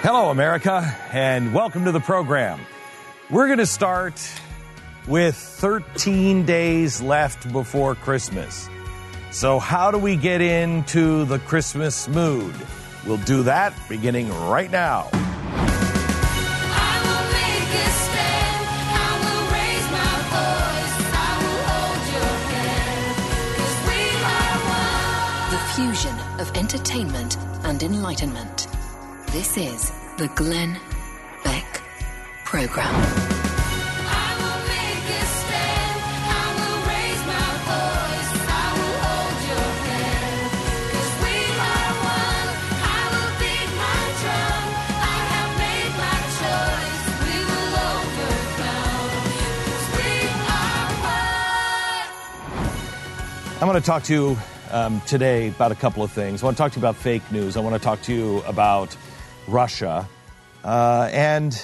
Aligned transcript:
Hello, 0.00 0.30
America, 0.30 0.96
and 1.12 1.52
welcome 1.52 1.84
to 1.84 1.90
the 1.90 1.98
program. 1.98 2.60
We're 3.30 3.46
going 3.46 3.58
to 3.58 3.66
start 3.66 4.14
with 5.08 5.34
13 5.34 6.46
days 6.46 7.02
left 7.02 7.52
before 7.52 7.96
Christmas. 7.96 8.70
So, 9.32 9.58
how 9.58 9.90
do 9.90 9.98
we 9.98 10.14
get 10.14 10.40
into 10.40 11.24
the 11.24 11.40
Christmas 11.40 12.06
mood? 12.06 12.54
We'll 13.08 13.16
do 13.18 13.42
that 13.42 13.74
beginning 13.88 14.28
right 14.48 14.70
now. 14.70 15.10
The 25.50 25.58
fusion 25.74 26.14
of 26.38 26.56
entertainment 26.56 27.36
and 27.64 27.82
enlightenment. 27.82 28.68
This 29.30 29.56
is 29.58 29.92
the 30.16 30.28
Glenn 30.28 30.80
Beck 31.44 31.82
Program. 32.44 32.88
I 32.88 32.96
will 34.40 34.60
make 34.66 35.04
a 35.04 35.24
stand, 35.36 36.00
I 36.24 36.48
will 36.56 36.80
raise 36.88 37.22
my 37.28 37.48
voice, 37.68 38.32
I 38.48 38.66
will 38.72 38.96
hold 39.04 39.38
your 39.52 39.68
hand. 39.84 40.48
We 41.22 41.36
are 41.60 41.92
one, 42.08 42.48
I 42.88 43.04
will 43.12 43.34
be 43.38 43.54
my 43.76 44.00
trunk. 44.18 44.66
I 44.96 45.20
have 45.28 45.52
made 45.60 45.92
my 46.02 46.18
choice. 46.40 47.04
We 47.22 47.36
will 47.44 47.68
hold 47.76 48.08
your. 48.18 48.32
We 49.94 50.08
are 50.48 50.88
one. 53.52 53.68
I'm 53.68 53.68
to 53.76 53.84
talk 53.86 54.02
to 54.04 54.12
you 54.14 54.38
um, 54.70 55.02
today 55.02 55.48
about 55.48 55.70
a 55.70 55.76
couple 55.76 56.02
of 56.02 56.10
things. 56.10 56.42
I 56.42 56.46
want 56.46 56.56
to 56.56 56.62
talk 56.62 56.72
to 56.72 56.80
you 56.80 56.86
about 56.86 56.96
fake 56.96 57.30
news. 57.30 57.56
I 57.58 57.60
want 57.60 57.74
to 57.74 57.80
talk 57.80 58.00
to 58.02 58.14
you 58.14 58.38
about 58.46 58.96
Russia. 59.48 60.06
Uh, 60.62 61.08
and 61.10 61.60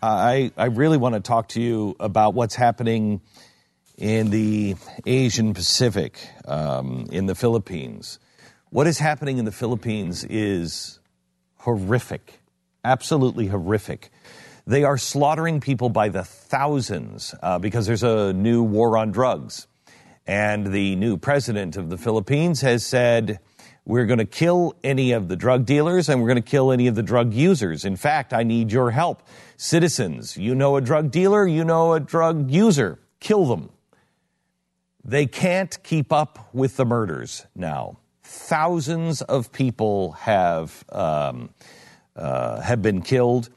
I, 0.00 0.52
I 0.56 0.66
really 0.66 0.98
want 0.98 1.16
to 1.16 1.20
talk 1.20 1.48
to 1.48 1.60
you 1.60 1.96
about 1.98 2.34
what's 2.34 2.54
happening 2.54 3.20
in 3.98 4.30
the 4.30 4.76
Asian 5.04 5.52
Pacific, 5.52 6.18
um, 6.46 7.06
in 7.10 7.26
the 7.26 7.34
Philippines. 7.34 8.20
What 8.70 8.86
is 8.86 8.98
happening 8.98 9.38
in 9.38 9.44
the 9.44 9.52
Philippines 9.52 10.24
is 10.24 11.00
horrific, 11.56 12.40
absolutely 12.84 13.48
horrific. 13.48 14.10
They 14.66 14.84
are 14.84 14.96
slaughtering 14.96 15.60
people 15.60 15.88
by 15.88 16.10
the 16.10 16.24
thousands 16.24 17.34
uh, 17.42 17.58
because 17.58 17.86
there's 17.86 18.02
a 18.02 18.32
new 18.32 18.62
war 18.62 18.96
on 18.96 19.10
drugs. 19.10 19.66
And 20.26 20.68
the 20.68 20.96
new 20.96 21.16
president 21.18 21.76
of 21.76 21.90
the 21.90 21.98
Philippines 21.98 22.62
has 22.62 22.86
said, 22.86 23.40
we're 23.84 24.06
going 24.06 24.18
to 24.18 24.24
kill 24.24 24.74
any 24.82 25.12
of 25.12 25.28
the 25.28 25.36
drug 25.36 25.66
dealers 25.66 26.08
and 26.08 26.20
we're 26.20 26.28
going 26.28 26.42
to 26.42 26.50
kill 26.50 26.72
any 26.72 26.86
of 26.86 26.94
the 26.94 27.02
drug 27.02 27.34
users. 27.34 27.84
In 27.84 27.96
fact, 27.96 28.32
I 28.32 28.42
need 28.42 28.72
your 28.72 28.90
help. 28.90 29.22
Citizens, 29.56 30.36
you 30.36 30.54
know 30.54 30.76
a 30.76 30.80
drug 30.80 31.10
dealer, 31.10 31.46
you 31.46 31.64
know 31.64 31.92
a 31.92 32.00
drug 32.00 32.50
user, 32.50 32.98
kill 33.20 33.44
them. 33.46 33.70
They 35.04 35.26
can't 35.26 35.76
keep 35.82 36.12
up 36.12 36.48
with 36.54 36.76
the 36.76 36.86
murders 36.86 37.46
now. 37.54 37.98
Thousands 38.22 39.20
of 39.20 39.52
people 39.52 40.12
have, 40.12 40.84
um, 40.90 41.50
uh, 42.16 42.62
have 42.62 42.80
been 42.80 43.02
killed. 43.02 43.50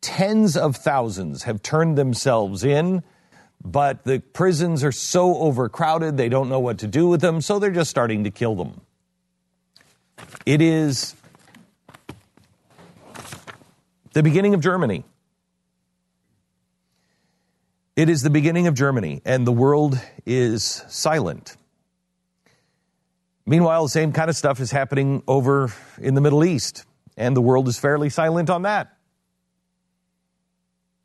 Tens 0.00 0.56
of 0.56 0.76
thousands 0.76 1.42
have 1.42 1.60
turned 1.60 1.98
themselves 1.98 2.62
in 2.62 3.02
but 3.64 4.04
the 4.04 4.20
prisons 4.20 4.84
are 4.84 4.92
so 4.92 5.36
overcrowded, 5.38 6.16
they 6.16 6.28
don't 6.28 6.48
know 6.48 6.60
what 6.60 6.78
to 6.78 6.86
do 6.86 7.08
with 7.08 7.20
them, 7.20 7.40
so 7.40 7.58
they're 7.58 7.70
just 7.70 7.90
starting 7.90 8.24
to 8.24 8.30
kill 8.30 8.54
them. 8.54 8.80
It 10.46 10.62
is 10.62 11.14
the 14.12 14.22
beginning 14.22 14.54
of 14.54 14.60
Germany. 14.60 15.04
It 17.96 18.08
is 18.08 18.22
the 18.22 18.30
beginning 18.30 18.66
of 18.66 18.74
Germany, 18.74 19.22
and 19.24 19.46
the 19.46 19.52
world 19.52 20.00
is 20.24 20.84
silent. 20.88 21.56
Meanwhile, 23.44 23.84
the 23.84 23.88
same 23.88 24.12
kind 24.12 24.30
of 24.30 24.36
stuff 24.36 24.60
is 24.60 24.70
happening 24.70 25.22
over 25.26 25.72
in 26.00 26.14
the 26.14 26.20
Middle 26.20 26.44
East, 26.44 26.84
and 27.16 27.36
the 27.36 27.40
world 27.40 27.66
is 27.66 27.78
fairly 27.78 28.08
silent 28.08 28.50
on 28.50 28.62
that. 28.62 28.96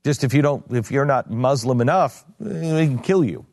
Just 0.03 0.23
if 0.23 0.33
you 0.33 0.41
don't, 0.41 0.65
if 0.71 0.91
you're 0.91 1.05
not 1.05 1.31
Muslim 1.31 1.81
enough, 1.81 2.25
they 2.39 2.85
can 2.85 2.99
kill 2.99 3.23
you. 3.23 3.45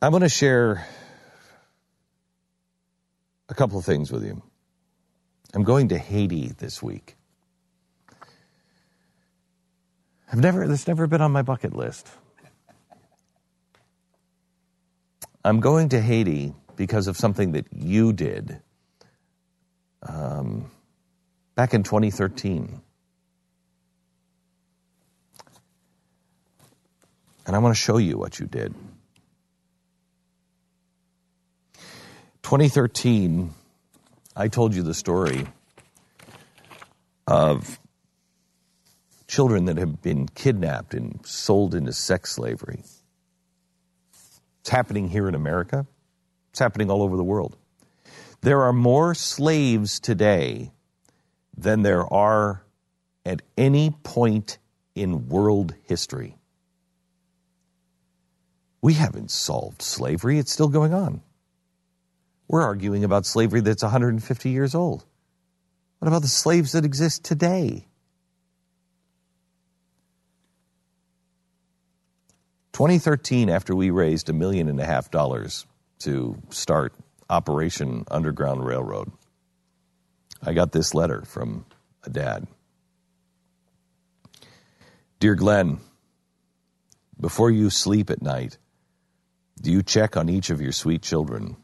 I'm 0.00 0.12
going 0.12 0.22
to 0.22 0.28
share 0.28 0.86
a 3.48 3.54
couple 3.54 3.80
of 3.80 3.84
things 3.84 4.12
with 4.12 4.24
you. 4.24 4.40
I'm 5.52 5.64
going 5.64 5.88
to 5.88 5.98
Haiti 5.98 6.52
this 6.56 6.80
week. 6.80 7.16
I've 10.32 10.38
never, 10.38 10.68
that's 10.68 10.86
never 10.86 11.08
been 11.08 11.20
on 11.20 11.32
my 11.32 11.42
bucket 11.42 11.74
list. 11.74 12.06
I'm 15.44 15.58
going 15.58 15.88
to 15.88 16.00
Haiti 16.00 16.54
because 16.76 17.08
of 17.08 17.16
something 17.16 17.52
that 17.52 17.66
you 17.72 18.12
did 18.12 18.60
um, 20.06 20.70
back 21.56 21.74
in 21.74 21.82
2013. 21.82 22.80
And 27.46 27.56
I 27.56 27.58
want 27.58 27.74
to 27.74 27.80
show 27.80 27.96
you 27.96 28.16
what 28.16 28.38
you 28.38 28.46
did. 28.46 28.74
2013, 32.48 33.52
I 34.34 34.48
told 34.48 34.74
you 34.74 34.82
the 34.82 34.94
story 34.94 35.46
of 37.26 37.78
children 39.26 39.66
that 39.66 39.76
have 39.76 40.00
been 40.00 40.26
kidnapped 40.28 40.94
and 40.94 41.20
sold 41.26 41.74
into 41.74 41.92
sex 41.92 42.32
slavery. 42.32 42.84
It's 44.60 44.70
happening 44.70 45.10
here 45.10 45.28
in 45.28 45.34
America, 45.34 45.86
it's 46.48 46.58
happening 46.58 46.90
all 46.90 47.02
over 47.02 47.18
the 47.18 47.22
world. 47.22 47.54
There 48.40 48.62
are 48.62 48.72
more 48.72 49.14
slaves 49.14 50.00
today 50.00 50.72
than 51.54 51.82
there 51.82 52.10
are 52.10 52.64
at 53.26 53.42
any 53.58 53.90
point 53.90 54.56
in 54.94 55.28
world 55.28 55.74
history. 55.82 56.38
We 58.80 58.94
haven't 58.94 59.30
solved 59.30 59.82
slavery, 59.82 60.38
it's 60.38 60.50
still 60.50 60.68
going 60.68 60.94
on. 60.94 61.20
We're 62.48 62.62
arguing 62.62 63.04
about 63.04 63.26
slavery 63.26 63.60
that's 63.60 63.82
150 63.82 64.50
years 64.50 64.74
old. 64.74 65.04
What 65.98 66.08
about 66.08 66.22
the 66.22 66.28
slaves 66.28 66.72
that 66.72 66.84
exist 66.84 67.24
today? 67.24 67.86
2013, 72.72 73.50
after 73.50 73.74
we 73.74 73.90
raised 73.90 74.30
a 74.30 74.32
million 74.32 74.68
and 74.68 74.80
a 74.80 74.86
half 74.86 75.10
dollars 75.10 75.66
to 75.98 76.40
start 76.50 76.94
Operation 77.28 78.04
Underground 78.10 78.64
Railroad, 78.64 79.10
I 80.42 80.52
got 80.54 80.72
this 80.72 80.94
letter 80.94 81.24
from 81.26 81.66
a 82.04 82.10
dad. 82.10 82.46
Dear 85.18 85.34
Glenn, 85.34 85.80
before 87.20 87.50
you 87.50 87.68
sleep 87.68 88.08
at 88.10 88.22
night, 88.22 88.56
do 89.60 89.72
you 89.72 89.82
check 89.82 90.16
on 90.16 90.28
each 90.28 90.48
of 90.50 90.60
your 90.60 90.70
sweet 90.70 91.02
children? 91.02 91.56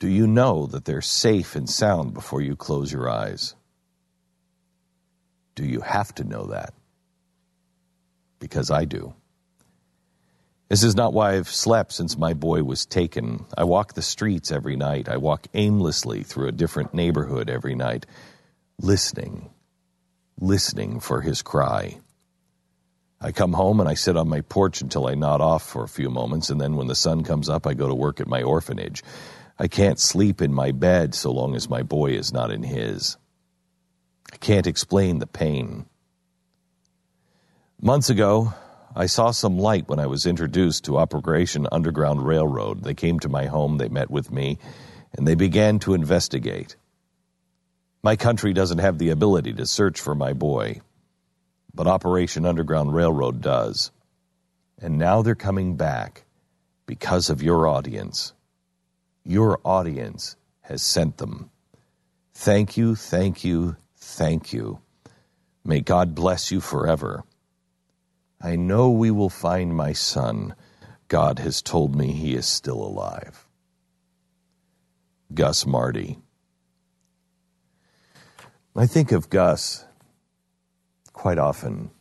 Do 0.00 0.08
you 0.08 0.26
know 0.26 0.66
that 0.66 0.84
they're 0.84 1.00
safe 1.02 1.54
and 1.54 1.70
sound 1.70 2.14
before 2.14 2.40
you 2.42 2.56
close 2.56 2.92
your 2.92 3.08
eyes? 3.08 3.54
Do 5.54 5.64
you 5.64 5.80
have 5.80 6.12
to 6.16 6.24
know 6.24 6.46
that? 6.46 6.74
because 8.40 8.70
I 8.70 8.86
do. 8.86 9.14
This 10.68 10.82
is 10.82 10.96
not 10.96 11.12
why 11.12 11.34
I've 11.34 11.48
slept 11.48 11.92
since 11.92 12.16
my 12.16 12.32
boy 12.32 12.62
was 12.62 12.86
taken. 12.86 13.44
I 13.56 13.64
walk 13.64 13.94
the 13.94 14.02
streets 14.02 14.50
every 14.50 14.76
night. 14.76 15.08
I 15.08 15.16
walk 15.18 15.46
aimlessly 15.52 16.22
through 16.22 16.48
a 16.48 16.52
different 16.52 16.94
neighborhood 16.94 17.50
every 17.50 17.74
night, 17.74 18.06
listening, 18.80 19.50
listening 20.40 21.00
for 21.00 21.20
his 21.20 21.42
cry. 21.42 21.98
I 23.20 23.32
come 23.32 23.52
home 23.52 23.80
and 23.80 23.88
I 23.88 23.94
sit 23.94 24.16
on 24.16 24.28
my 24.28 24.40
porch 24.42 24.80
until 24.80 25.06
I 25.06 25.14
nod 25.14 25.40
off 25.40 25.68
for 25.68 25.84
a 25.84 25.88
few 25.88 26.08
moments, 26.08 26.50
and 26.50 26.60
then 26.60 26.76
when 26.76 26.86
the 26.86 26.94
sun 26.94 27.24
comes 27.24 27.48
up, 27.48 27.66
I 27.66 27.74
go 27.74 27.88
to 27.88 27.94
work 27.94 28.20
at 28.20 28.28
my 28.28 28.42
orphanage. 28.42 29.02
I 29.60 29.68
can't 29.68 30.00
sleep 30.00 30.40
in 30.40 30.54
my 30.54 30.72
bed 30.72 31.14
so 31.14 31.30
long 31.30 31.54
as 31.54 31.68
my 31.68 31.82
boy 31.82 32.12
is 32.12 32.32
not 32.32 32.50
in 32.50 32.62
his. 32.62 33.18
I 34.32 34.38
can't 34.38 34.66
explain 34.66 35.18
the 35.18 35.26
pain. 35.26 35.84
Months 37.78 38.08
ago, 38.08 38.54
I 38.96 39.04
saw 39.04 39.32
some 39.32 39.58
light 39.58 39.86
when 39.86 39.98
I 39.98 40.06
was 40.06 40.24
introduced 40.24 40.84
to 40.84 40.96
Operation 40.96 41.66
Underground 41.70 42.26
Railroad. 42.26 42.84
They 42.84 42.94
came 42.94 43.18
to 43.20 43.28
my 43.28 43.46
home, 43.46 43.76
they 43.76 43.90
met 43.90 44.10
with 44.10 44.32
me, 44.32 44.58
and 45.12 45.28
they 45.28 45.34
began 45.34 45.78
to 45.80 45.92
investigate. 45.92 46.76
My 48.02 48.16
country 48.16 48.54
doesn't 48.54 48.78
have 48.78 48.96
the 48.96 49.10
ability 49.10 49.52
to 49.52 49.66
search 49.66 50.00
for 50.00 50.14
my 50.14 50.32
boy, 50.32 50.80
but 51.74 51.86
Operation 51.86 52.46
Underground 52.46 52.94
Railroad 52.94 53.42
does. 53.42 53.90
And 54.78 54.96
now 54.96 55.20
they're 55.20 55.34
coming 55.34 55.76
back 55.76 56.24
because 56.86 57.28
of 57.28 57.42
your 57.42 57.66
audience. 57.66 58.32
Your 59.30 59.60
audience 59.64 60.34
has 60.62 60.82
sent 60.82 61.18
them. 61.18 61.50
Thank 62.34 62.76
you, 62.76 62.96
thank 62.96 63.44
you, 63.44 63.76
thank 63.96 64.52
you. 64.52 64.80
May 65.64 65.82
God 65.82 66.16
bless 66.16 66.50
you 66.50 66.60
forever. 66.60 67.22
I 68.40 68.56
know 68.56 68.90
we 68.90 69.12
will 69.12 69.28
find 69.28 69.76
my 69.76 69.92
son. 69.92 70.56
God 71.06 71.38
has 71.38 71.62
told 71.62 71.94
me 71.94 72.10
he 72.10 72.34
is 72.34 72.44
still 72.44 72.82
alive. 72.82 73.46
Gus 75.32 75.64
Marty. 75.64 76.18
I 78.74 78.86
think 78.86 79.12
of 79.12 79.30
Gus 79.30 79.84
quite 81.12 81.38
often 81.38 81.92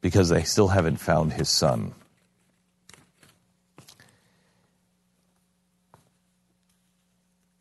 because 0.00 0.30
they 0.30 0.42
still 0.42 0.66
haven't 0.66 0.96
found 0.96 1.34
his 1.34 1.48
son. 1.48 1.94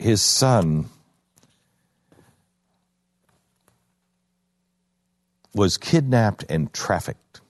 His 0.08 0.22
son 0.22 0.86
was 5.54 5.78
kidnapped 5.78 6.46
and 6.48 6.72
trafficked. 6.72 7.42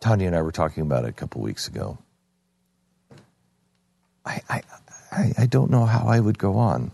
Tanya 0.00 0.26
and 0.26 0.34
I 0.34 0.42
were 0.42 0.50
talking 0.50 0.82
about 0.82 1.04
it 1.04 1.10
a 1.10 1.12
couple 1.12 1.42
weeks 1.42 1.68
ago. 1.68 1.98
I, 4.26 4.40
I, 4.48 4.62
I, 5.12 5.32
I 5.38 5.46
don't 5.46 5.70
know 5.70 5.84
how 5.84 6.08
I 6.08 6.18
would 6.18 6.40
go 6.40 6.56
on. 6.56 6.90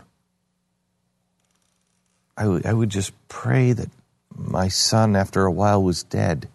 I 2.39 2.47
would, 2.47 2.65
would 2.73 2.89
just 2.89 3.11
pray 3.27 3.73
that 3.73 3.89
my 4.33 4.69
son, 4.69 5.17
after 5.17 5.45
a 5.45 5.51
while, 5.51 5.83
was 5.83 6.03
dead 6.03 6.47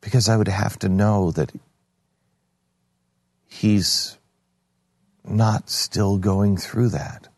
because 0.00 0.30
I 0.30 0.38
would 0.38 0.48
have 0.48 0.78
to 0.78 0.88
know 0.88 1.30
that 1.32 1.52
he's 3.46 4.16
not 5.22 5.68
still 5.68 6.16
going 6.16 6.56
through 6.56 6.88
that. 6.88 7.28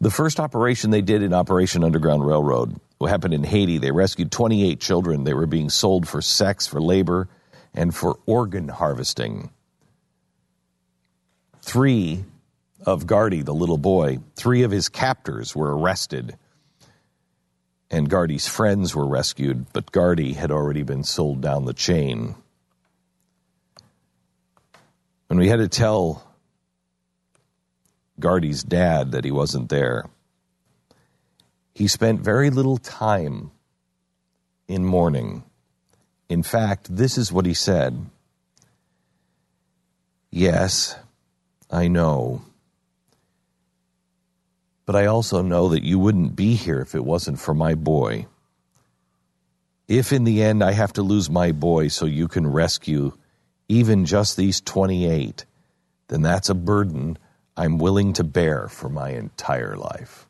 The 0.00 0.10
first 0.10 0.38
operation 0.38 0.90
they 0.90 1.02
did 1.02 1.24
in 1.24 1.34
Operation 1.34 1.82
Underground 1.82 2.24
Railroad 2.24 2.78
what 2.98 3.10
happened 3.10 3.34
in 3.34 3.44
Haiti. 3.44 3.78
They 3.78 3.90
rescued 3.90 4.30
28 4.30 4.80
children. 4.80 5.24
They 5.24 5.34
were 5.34 5.46
being 5.46 5.70
sold 5.70 6.06
for 6.08 6.20
sex, 6.20 6.66
for 6.66 6.80
labor, 6.80 7.28
and 7.74 7.94
for 7.94 8.18
organ 8.26 8.68
harvesting. 8.68 9.50
Three 11.62 12.24
of 12.86 13.06
Gardy, 13.06 13.42
the 13.42 13.54
little 13.54 13.78
boy, 13.78 14.18
three 14.36 14.62
of 14.62 14.70
his 14.70 14.88
captors 14.88 15.54
were 15.54 15.76
arrested. 15.76 16.36
And 17.90 18.08
Gardy's 18.08 18.46
friends 18.46 18.94
were 18.94 19.06
rescued, 19.06 19.72
but 19.72 19.92
Gardy 19.92 20.34
had 20.34 20.50
already 20.50 20.82
been 20.82 21.04
sold 21.04 21.40
down 21.40 21.64
the 21.64 21.72
chain. 21.72 22.34
And 25.30 25.38
we 25.38 25.48
had 25.48 25.56
to 25.56 25.68
tell 25.68 26.26
Gardy's 28.18 28.62
dad 28.62 29.12
that 29.12 29.24
he 29.24 29.30
wasn't 29.30 29.68
there. 29.68 30.04
He 31.74 31.88
spent 31.88 32.20
very 32.20 32.50
little 32.50 32.78
time 32.78 33.50
in 34.66 34.84
mourning. 34.84 35.44
In 36.28 36.42
fact, 36.42 36.94
this 36.94 37.16
is 37.18 37.32
what 37.32 37.46
he 37.46 37.54
said 37.54 38.06
Yes, 40.30 40.96
I 41.70 41.88
know 41.88 42.42
but 44.88 44.96
I 44.96 45.04
also 45.04 45.42
know 45.42 45.68
that 45.68 45.82
you 45.82 45.98
wouldn't 45.98 46.34
be 46.34 46.54
here 46.54 46.80
if 46.80 46.94
it 46.94 47.04
wasn't 47.04 47.38
for 47.38 47.52
my 47.52 47.74
boy. 47.74 48.24
If 49.86 50.14
in 50.14 50.24
the 50.24 50.42
end 50.42 50.64
I 50.64 50.72
have 50.72 50.94
to 50.94 51.02
lose 51.02 51.28
my 51.28 51.52
boy 51.52 51.88
so 51.88 52.06
you 52.06 52.26
can 52.26 52.46
rescue 52.46 53.12
even 53.68 54.06
just 54.06 54.38
these 54.38 54.62
28, 54.62 55.44
then 56.08 56.22
that's 56.22 56.48
a 56.48 56.54
burden 56.54 57.18
I'm 57.54 57.76
willing 57.76 58.14
to 58.14 58.24
bear 58.24 58.66
for 58.68 58.88
my 58.88 59.10
entire 59.10 59.76
life. 59.76 60.26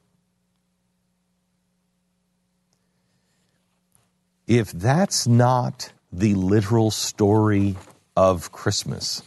If 4.48 4.72
that's 4.72 5.26
not 5.26 5.92
the 6.10 6.34
literal 6.34 6.90
story 6.90 7.76
of 8.16 8.50
Christmas, 8.50 9.22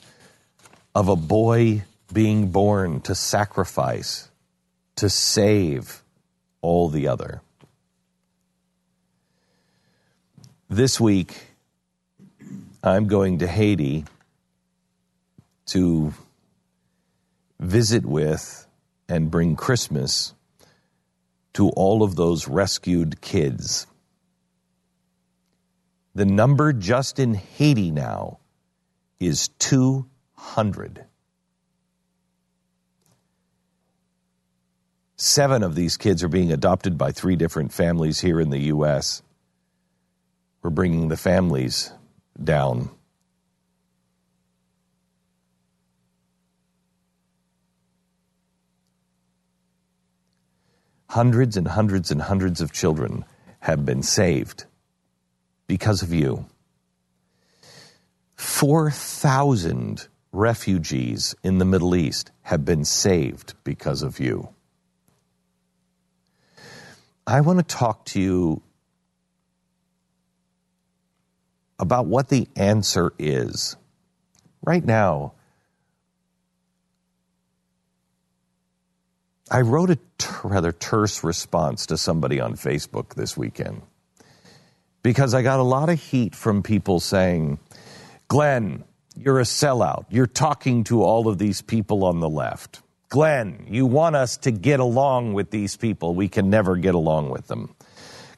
of 0.95 1.09
a 1.09 1.15
boy 1.15 1.83
being 2.11 2.49
born 2.49 3.01
to 3.01 3.13
sacrifice 3.13 4.31
to 4.95 5.11
save 5.11 6.01
all 6.63 6.89
the 6.89 7.07
other. 7.07 7.41
This 10.67 10.99
week, 10.99 11.39
I'm 12.83 13.05
going 13.05 13.37
to 13.39 13.47
Haiti 13.47 14.05
to 15.67 16.15
visit 17.59 18.07
with 18.07 18.65
and 19.07 19.29
bring 19.29 19.55
Christmas 19.55 20.33
to 21.53 21.69
all 21.69 22.01
of 22.01 22.15
those 22.15 22.47
rescued 22.47 23.21
kids. 23.21 23.85
The 26.13 26.25
number 26.25 26.73
just 26.73 27.19
in 27.19 27.35
Haiti 27.35 27.89
now 27.89 28.39
is 29.19 29.47
200. 29.59 31.05
Seven 35.15 35.63
of 35.63 35.75
these 35.75 35.97
kids 35.97 36.23
are 36.23 36.27
being 36.27 36.51
adopted 36.51 36.97
by 36.97 37.11
three 37.11 37.35
different 37.35 37.71
families 37.71 38.19
here 38.19 38.41
in 38.41 38.49
the 38.49 38.59
U.S. 38.59 39.21
We're 40.61 40.71
bringing 40.71 41.07
the 41.07 41.17
families 41.17 41.91
down. 42.43 42.89
Hundreds 51.07 51.55
and 51.55 51.67
hundreds 51.67 52.11
and 52.11 52.21
hundreds 52.21 52.59
of 52.59 52.71
children 52.71 53.23
have 53.59 53.85
been 53.85 54.01
saved 54.01 54.65
because 55.67 56.01
of 56.01 56.13
you. 56.13 56.45
4,000 58.35 60.07
refugees 60.31 61.35
in 61.43 61.57
the 61.57 61.65
Middle 61.65 61.95
East 61.95 62.31
have 62.41 62.65
been 62.65 62.85
saved 62.85 63.53
because 63.63 64.01
of 64.01 64.19
you. 64.19 64.49
I 67.27 67.41
want 67.41 67.59
to 67.59 67.63
talk 67.63 68.05
to 68.05 68.19
you 68.19 68.61
about 71.79 72.05
what 72.05 72.29
the 72.29 72.47
answer 72.55 73.13
is. 73.17 73.75
Right 74.63 74.83
now, 74.83 75.33
I 79.49 79.61
wrote 79.61 79.89
a 79.89 79.95
t- 80.17 80.27
rather 80.43 80.71
terse 80.71 81.23
response 81.23 81.85
to 81.87 81.97
somebody 81.97 82.39
on 82.39 82.53
Facebook 82.53 83.15
this 83.15 83.35
weekend 83.35 83.81
because 85.03 85.33
I 85.33 85.41
got 85.41 85.59
a 85.59 85.63
lot 85.63 85.89
of 85.89 85.99
heat 86.01 86.35
from 86.35 86.63
people 86.63 86.99
saying, 86.99 87.59
Glenn, 88.27 88.83
you're 89.15 89.39
a 89.39 89.43
sellout. 89.43 90.05
You're 90.09 90.27
talking 90.27 90.83
to 90.85 91.03
all 91.03 91.27
of 91.27 91.37
these 91.37 91.61
people 91.61 92.05
on 92.05 92.19
the 92.19 92.29
left. 92.29 92.81
Glenn, 93.09 93.65
you 93.69 93.85
want 93.85 94.15
us 94.15 94.37
to 94.37 94.51
get 94.51 94.79
along 94.79 95.33
with 95.33 95.51
these 95.51 95.75
people. 95.75 96.15
We 96.15 96.29
can 96.29 96.49
never 96.49 96.77
get 96.77 96.95
along 96.95 97.29
with 97.29 97.47
them. 97.47 97.75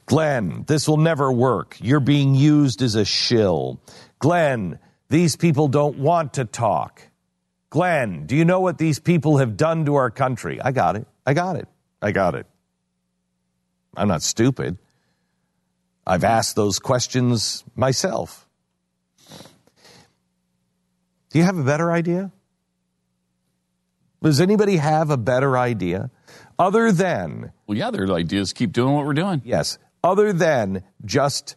Glenn, 0.06 0.64
this 0.66 0.88
will 0.88 0.96
never 0.96 1.32
work. 1.32 1.76
You're 1.80 2.00
being 2.00 2.34
used 2.34 2.82
as 2.82 2.94
a 2.94 3.04
shill. 3.04 3.80
Glenn, 4.18 4.78
these 5.08 5.36
people 5.36 5.68
don't 5.68 5.98
want 5.98 6.34
to 6.34 6.44
talk. 6.44 7.02
Glenn, 7.70 8.26
do 8.26 8.36
you 8.36 8.44
know 8.44 8.60
what 8.60 8.78
these 8.78 8.98
people 8.98 9.38
have 9.38 9.56
done 9.56 9.84
to 9.86 9.94
our 9.94 10.10
country? 10.10 10.60
I 10.60 10.72
got 10.72 10.96
it. 10.96 11.06
I 11.24 11.34
got 11.34 11.56
it. 11.56 11.68
I 12.02 12.12
got 12.12 12.34
it. 12.34 12.46
I'm 13.96 14.08
not 14.08 14.22
stupid. 14.22 14.76
I've 16.06 16.24
asked 16.24 16.56
those 16.56 16.78
questions 16.78 17.64
myself. 17.74 18.46
Do 21.30 21.38
you 21.38 21.44
have 21.44 21.58
a 21.58 21.64
better 21.64 21.90
idea? 21.90 22.30
Does 24.22 24.40
anybody 24.40 24.76
have 24.76 25.10
a 25.10 25.16
better 25.16 25.58
idea? 25.58 26.10
Other 26.58 26.92
than. 26.92 27.52
Well, 27.66 27.76
yeah, 27.76 27.90
their 27.90 28.10
ideas 28.12 28.52
keep 28.52 28.72
doing 28.72 28.94
what 28.94 29.04
we're 29.04 29.14
doing. 29.14 29.42
Yes. 29.44 29.78
Other 30.02 30.32
than 30.32 30.84
just 31.04 31.56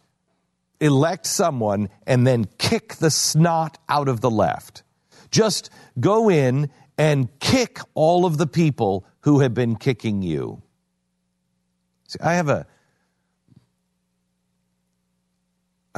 elect 0.80 1.26
someone 1.26 1.88
and 2.06 2.26
then 2.26 2.46
kick 2.58 2.96
the 2.96 3.10
snot 3.10 3.78
out 3.88 4.08
of 4.08 4.20
the 4.20 4.30
left. 4.30 4.82
Just 5.30 5.70
go 6.00 6.28
in 6.30 6.70
and 6.96 7.28
kick 7.38 7.78
all 7.94 8.26
of 8.26 8.38
the 8.38 8.46
people 8.46 9.06
who 9.20 9.40
have 9.40 9.54
been 9.54 9.76
kicking 9.76 10.22
you. 10.22 10.62
See, 12.08 12.18
I 12.22 12.34
have 12.34 12.48
a 12.48 12.66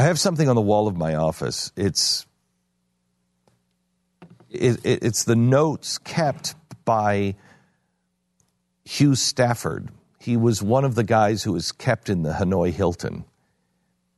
I 0.01 0.05
have 0.05 0.19
something 0.19 0.49
on 0.49 0.57
the 0.57 0.63
wall 0.63 0.89
of 0.89 0.97
my 0.97 1.17
office. 1.17 1.73
It's 1.77 2.27
it, 4.49 4.81
it, 4.83 5.05
it's 5.05 5.25
the 5.25 5.37
notes 5.37 5.99
kept 5.99 6.55
by 6.87 7.35
Hugh 8.87 9.15
Stafford. 9.15 9.91
He 10.19 10.39
was 10.39 10.63
one 10.63 10.87
of 10.87 10.95
the 10.95 11.05
guys 11.05 11.43
who 11.43 11.53
was 11.53 11.71
kept 11.71 12.09
in 12.09 12.23
the 12.23 12.33
Hanoi 12.33 12.73
Hilton. 12.73 13.27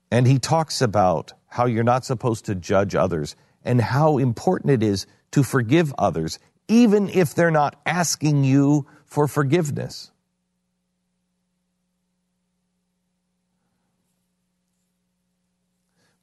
And 0.09 0.25
he 0.25 0.39
talks 0.39 0.83
about 0.83 1.33
how 1.49 1.67
you're 1.67 1.83
not 1.83 2.05
supposed 2.05 2.45
to 2.45 2.55
judge 2.55 2.95
others 2.95 3.35
and 3.65 3.81
how 3.81 4.19
important 4.19 4.71
it 4.71 4.85
is 4.85 5.09
to 5.33 5.43
forgive 5.43 5.93
others, 5.99 6.39
even 6.69 7.09
if 7.09 7.35
they're 7.35 7.51
not 7.51 7.75
asking 7.85 8.45
you 8.45 8.87
for 9.05 9.27
forgiveness. 9.27 10.12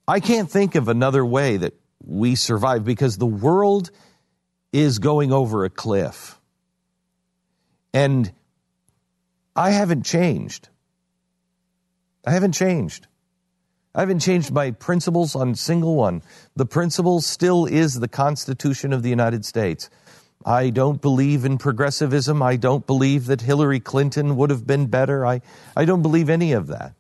I 0.09 0.21
can't 0.21 0.49
think 0.49 0.73
of 0.73 0.87
another 0.87 1.23
way 1.23 1.57
that 1.57 1.75
we 2.03 2.33
survive 2.33 2.83
because 2.83 3.19
the 3.19 3.27
world 3.27 3.91
is 4.73 4.97
going 4.97 5.31
over 5.31 5.65
a 5.65 5.69
cliff. 5.69 6.39
And 7.93 8.33
I 9.55 9.69
haven't 9.69 10.07
changed. 10.07 10.67
I 12.25 12.31
haven't 12.31 12.53
changed. 12.53 13.05
I 13.93 13.99
haven't 13.99 14.21
changed 14.21 14.51
my 14.51 14.71
principles 14.71 15.35
on 15.35 15.53
single 15.53 15.95
one. 15.95 16.23
The 16.55 16.65
principle 16.65 17.21
still 17.21 17.67
is 17.67 17.99
the 17.99 18.07
Constitution 18.07 18.93
of 18.93 19.03
the 19.03 19.09
United 19.11 19.45
States. 19.45 19.91
I 20.43 20.71
don't 20.71 20.99
believe 20.99 21.45
in 21.45 21.59
progressivism. 21.59 22.41
I 22.41 22.55
don't 22.55 22.87
believe 22.87 23.27
that 23.27 23.41
Hillary 23.41 23.79
Clinton 23.79 24.37
would 24.37 24.49
have 24.49 24.65
been 24.65 24.87
better. 24.87 25.23
I, 25.23 25.41
I 25.77 25.85
don't 25.85 26.01
believe 26.01 26.31
any 26.31 26.53
of 26.53 26.65
that. 26.65 26.95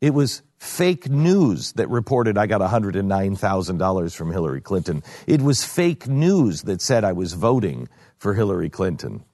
It 0.00 0.14
was 0.14 0.42
fake 0.58 1.08
news 1.10 1.72
that 1.72 1.88
reported 1.90 2.38
I 2.38 2.46
got 2.46 2.60
$109,000 2.60 4.14
from 4.14 4.32
Hillary 4.32 4.60
Clinton. 4.60 5.02
It 5.26 5.42
was 5.42 5.64
fake 5.64 6.08
news 6.08 6.62
that 6.62 6.80
said 6.80 7.04
I 7.04 7.12
was 7.12 7.34
voting 7.34 7.88
for 8.16 8.34
Hillary 8.34 8.70
Clinton. 8.70 9.24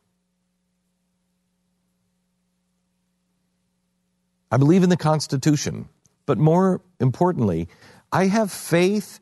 I 4.50 4.56
believe 4.56 4.82
in 4.82 4.90
the 4.90 4.96
Constitution, 4.96 5.88
but 6.24 6.38
more 6.38 6.80
importantly, 7.00 7.68
I 8.12 8.26
have 8.26 8.50
faith 8.52 9.20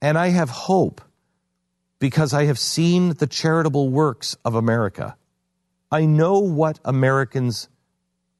and 0.00 0.16
I 0.16 0.28
have 0.28 0.48
hope 0.48 1.02
because 1.98 2.32
I 2.32 2.46
have 2.46 2.58
seen 2.58 3.10
the 3.10 3.26
charitable 3.26 3.90
works 3.90 4.36
of 4.44 4.54
America. 4.54 5.16
I 5.92 6.06
know 6.06 6.38
what 6.38 6.80
Americans 6.84 7.68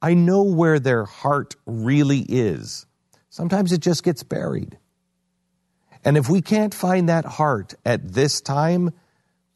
I 0.01 0.13
know 0.13 0.43
where 0.43 0.79
their 0.79 1.05
heart 1.05 1.55
really 1.65 2.25
is. 2.27 2.85
Sometimes 3.29 3.71
it 3.71 3.81
just 3.81 4.03
gets 4.03 4.23
buried. 4.23 4.77
And 6.03 6.17
if 6.17 6.29
we 6.29 6.41
can't 6.41 6.73
find 6.73 7.09
that 7.09 7.25
heart 7.25 7.75
at 7.85 8.13
this 8.13 8.41
time, 8.41 8.91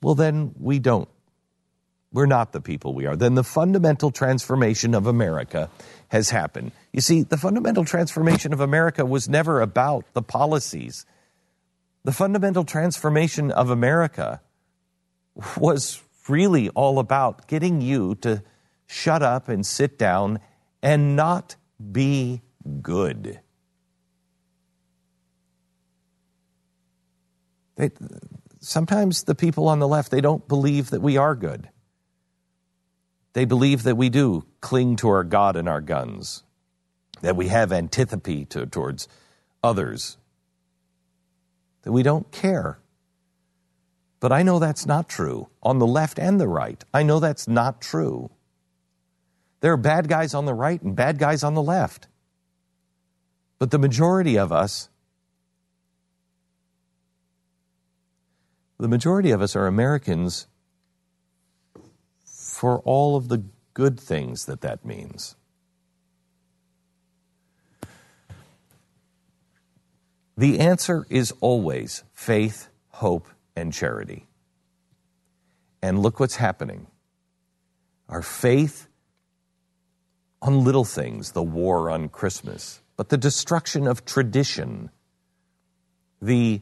well, 0.01 0.15
then 0.15 0.53
we 0.59 0.79
don't. 0.79 1.09
We're 2.13 2.27
not 2.27 2.53
the 2.53 2.61
people 2.61 2.93
we 2.93 3.07
are. 3.07 3.15
Then 3.15 3.33
the 3.33 3.43
fundamental 3.43 4.11
transformation 4.11 4.93
of 4.93 5.07
America 5.07 5.69
has 6.09 6.29
happened. 6.29 6.71
You 6.93 7.01
see, 7.01 7.23
the 7.23 7.37
fundamental 7.37 7.83
transformation 7.83 8.53
of 8.53 8.61
America 8.61 9.05
was 9.05 9.27
never 9.27 9.59
about 9.59 10.05
the 10.13 10.21
policies. 10.21 11.05
The 12.03 12.13
fundamental 12.13 12.63
transformation 12.63 13.51
of 13.51 13.69
America 13.69 14.39
was 15.57 16.01
really 16.29 16.69
all 16.69 16.99
about 16.99 17.47
getting 17.47 17.81
you 17.81 18.15
to 18.15 18.43
shut 18.87 19.21
up 19.21 19.49
and 19.49 19.65
sit 19.65 19.97
down 19.97 20.39
and 20.81 21.15
not 21.15 21.55
be 21.91 22.41
good. 22.81 23.39
They, 27.75 27.91
sometimes 28.59 29.23
the 29.23 29.35
people 29.35 29.67
on 29.67 29.79
the 29.79 29.87
left 29.87 30.11
they 30.11 30.21
don't 30.21 30.47
believe 30.47 30.89
that 30.91 31.01
we 31.01 31.17
are 31.17 31.35
good. 31.35 31.69
They 33.33 33.45
believe 33.45 33.83
that 33.83 33.97
we 33.97 34.09
do 34.09 34.45
cling 34.61 34.95
to 34.97 35.09
our 35.09 35.25
God 35.25 35.57
and 35.57 35.67
our 35.67 35.81
guns, 35.81 36.43
that 37.21 37.35
we 37.35 37.49
have 37.49 37.71
antipathy 37.71 38.45
to, 38.45 38.65
towards 38.65 39.09
others, 39.61 40.17
that 41.81 41.91
we 41.91 42.01
don't 42.01 42.31
care. 42.31 42.79
But 44.21 44.31
I 44.31 44.41
know 44.41 44.57
that's 44.57 44.85
not 44.85 45.09
true 45.09 45.49
on 45.61 45.79
the 45.79 45.85
left 45.85 46.17
and 46.17 46.39
the 46.39 46.47
right. 46.47 46.81
I 46.93 47.03
know 47.03 47.19
that's 47.19 47.47
not 47.47 47.81
true. 47.81 48.31
There 49.65 49.73
are 49.73 49.77
bad 49.77 50.07
guys 50.07 50.35
on 50.35 50.45
the 50.45 50.53
right 50.53 50.79
and 50.79 50.95
bad 50.95 51.17
guys 51.17 51.43
on 51.43 51.55
the 51.55 51.61
left. 51.63 52.07
But 53.57 53.71
the 53.71 53.79
majority 53.79 54.37
of 54.37 54.51
us, 54.51 54.89
the 58.77 58.87
majority 58.87 59.31
of 59.31 59.41
us 59.41 59.55
are 59.55 59.65
Americans 59.65 60.45
for 62.23 62.77
all 62.81 63.15
of 63.15 63.27
the 63.27 63.43
good 63.73 63.99
things 63.99 64.45
that 64.45 64.61
that 64.61 64.85
means. 64.85 65.35
The 70.37 70.59
answer 70.59 71.07
is 71.09 71.33
always 71.41 72.03
faith, 72.13 72.67
hope, 72.89 73.27
and 73.55 73.73
charity. 73.73 74.27
And 75.81 76.03
look 76.03 76.19
what's 76.19 76.35
happening. 76.35 76.85
Our 78.07 78.21
faith 78.21 78.89
on 80.41 80.63
little 80.63 80.85
things, 80.85 81.31
the 81.31 81.43
war 81.43 81.89
on 81.89 82.09
Christmas, 82.09 82.81
but 82.97 83.09
the 83.09 83.17
destruction 83.17 83.87
of 83.87 84.05
tradition, 84.05 84.89
the 86.21 86.61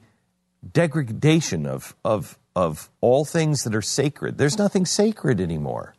degradation 0.71 1.65
of, 1.65 1.95
of, 2.05 2.39
of 2.55 2.89
all 3.01 3.25
things 3.25 3.63
that 3.63 3.75
are 3.75 3.81
sacred. 3.81 4.37
There's 4.37 4.57
nothing 4.57 4.85
sacred 4.85 5.41
anymore. 5.41 5.95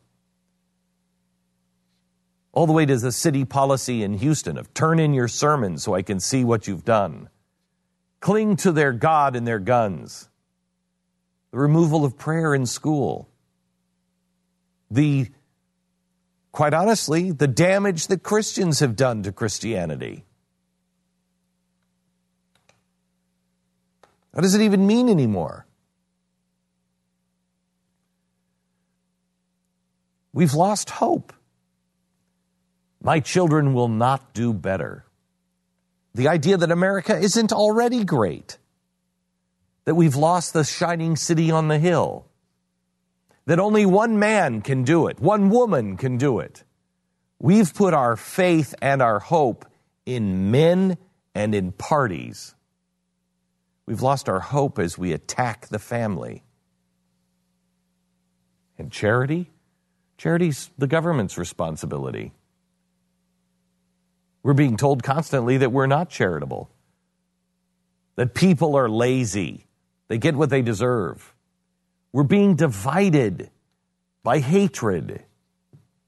All 2.53 2.67
the 2.67 2.73
way 2.73 2.87
to 2.87 2.97
the 2.97 3.13
city 3.13 3.45
policy 3.45 4.03
in 4.03 4.15
Houston 4.15 4.57
of 4.57 4.73
turn 4.73 5.01
in 5.01 5.13
your 5.13 5.29
sermon 5.29 5.77
so 5.77 5.95
I 5.95 6.03
can 6.03 6.21
see 6.21 6.45
what 6.45 6.67
you've 6.67 6.85
done. 6.85 7.29
Cling 8.21 8.57
to 8.59 8.73
their 8.73 8.93
God 8.93 9.37
and 9.37 9.47
their 9.47 9.59
guns. 9.59 10.31
The 11.51 11.59
removal 11.59 12.05
of 12.05 12.17
prayer 12.17 12.55
in 12.55 12.65
school. 12.65 13.29
The 14.91 15.31
quite 16.55 16.73
honestly, 16.73 17.33
the 17.33 17.49
damage 17.49 18.07
that 18.07 18.23
Christians 18.23 18.79
have 18.79 18.95
done 18.95 19.25
to 19.25 19.33
Christianity. 19.33 20.25
What 24.31 24.43
does 24.43 24.55
it 24.55 24.61
even 24.61 24.87
mean 24.87 25.09
anymore? 25.09 25.67
We've 30.33 30.55
lost 30.55 30.91
hope. 30.91 31.33
My 33.03 33.19
children 33.19 33.75
will 33.75 33.89
not 33.89 34.33
do 34.33 34.55
better. 34.55 35.05
The 36.15 36.29
idea 36.29 36.57
that 36.57 36.71
America 36.71 37.19
isn't 37.19 37.53
already 37.53 38.05
great, 38.05 38.59
that 39.87 39.97
we've 39.97 40.15
lost 40.15 40.53
the 40.53 40.63
shining 40.63 41.17
city 41.17 41.51
on 41.51 41.67
the 41.67 41.81
hill 41.81 42.27
that 43.47 43.59
only 43.59 43.85
one 43.87 44.19
man 44.19 44.63
can 44.63 44.85
do 44.85 45.07
it, 45.07 45.21
one 45.21 45.51
woman 45.51 45.97
can 45.97 46.17
do 46.17 46.39
it. 46.39 46.65
We've 47.39 47.75
put 47.75 47.93
our 47.93 48.17
faith 48.17 48.75
and 48.81 49.03
our 49.03 49.19
hope 49.19 49.67
in 50.07 50.51
men 50.51 50.97
and 51.35 51.55
in 51.55 51.73
parties. 51.73 52.55
We've 53.87 54.03
lost 54.03 54.29
our 54.29 54.41
hope 54.41 54.79
as 54.79 54.97
we 54.97 55.13
attack 55.13 55.69
the 55.69 55.79
family. 55.79 56.43
And 58.79 58.91
charity? 58.91 59.51
Charity's 60.17 60.71
the 60.79 60.87
government's 60.87 61.37
responsibility. 61.37 62.33
We're 64.43 64.55
being 64.55 64.77
told 64.77 65.03
constantly 65.03 65.59
that 65.59 65.73
we're 65.73 65.87
not 65.87 66.09
charitable, 66.09 66.71
that 68.17 68.35
people 68.35 68.77
are 68.77 68.89
lazy, 68.89 69.67
they 70.09 70.19
get 70.19 70.35
what 70.35 70.51
they 70.51 70.63
deserve. 70.63 71.34
We're 72.15 72.23
being 72.23 72.55
divided 72.55 73.51
by 74.23 74.39
hatred, 74.39 75.25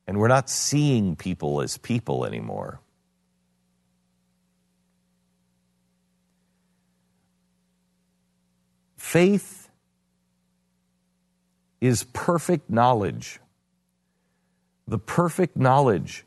and 0.07 0.19
we're 0.21 0.29
not 0.29 0.49
seeing 0.49 1.17
people 1.17 1.61
as 1.61 1.79
people 1.79 2.25
anymore. 2.25 2.81
Faith 8.97 9.69
is 11.81 12.05
perfect 12.05 12.71
knowledge. 12.71 13.41
The 14.87 15.01
perfect 15.01 15.57
knowledge 15.57 16.25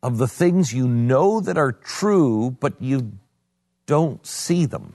of 0.00 0.18
the 0.18 0.28
things 0.28 0.72
you 0.72 0.86
know 0.86 1.40
that 1.40 1.58
are 1.58 1.72
true, 1.72 2.56
but 2.60 2.80
you 2.80 3.14
don't 3.86 4.24
see 4.24 4.64
them. 4.64 4.94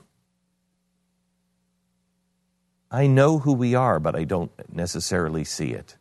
I 2.93 3.07
know 3.07 3.39
who 3.39 3.53
we 3.53 3.73
are, 3.73 3.99
but 3.99 4.15
I 4.15 4.23
don't 4.23 4.51
necessarily 4.71 5.43
see 5.43 5.71
it. 5.71 5.97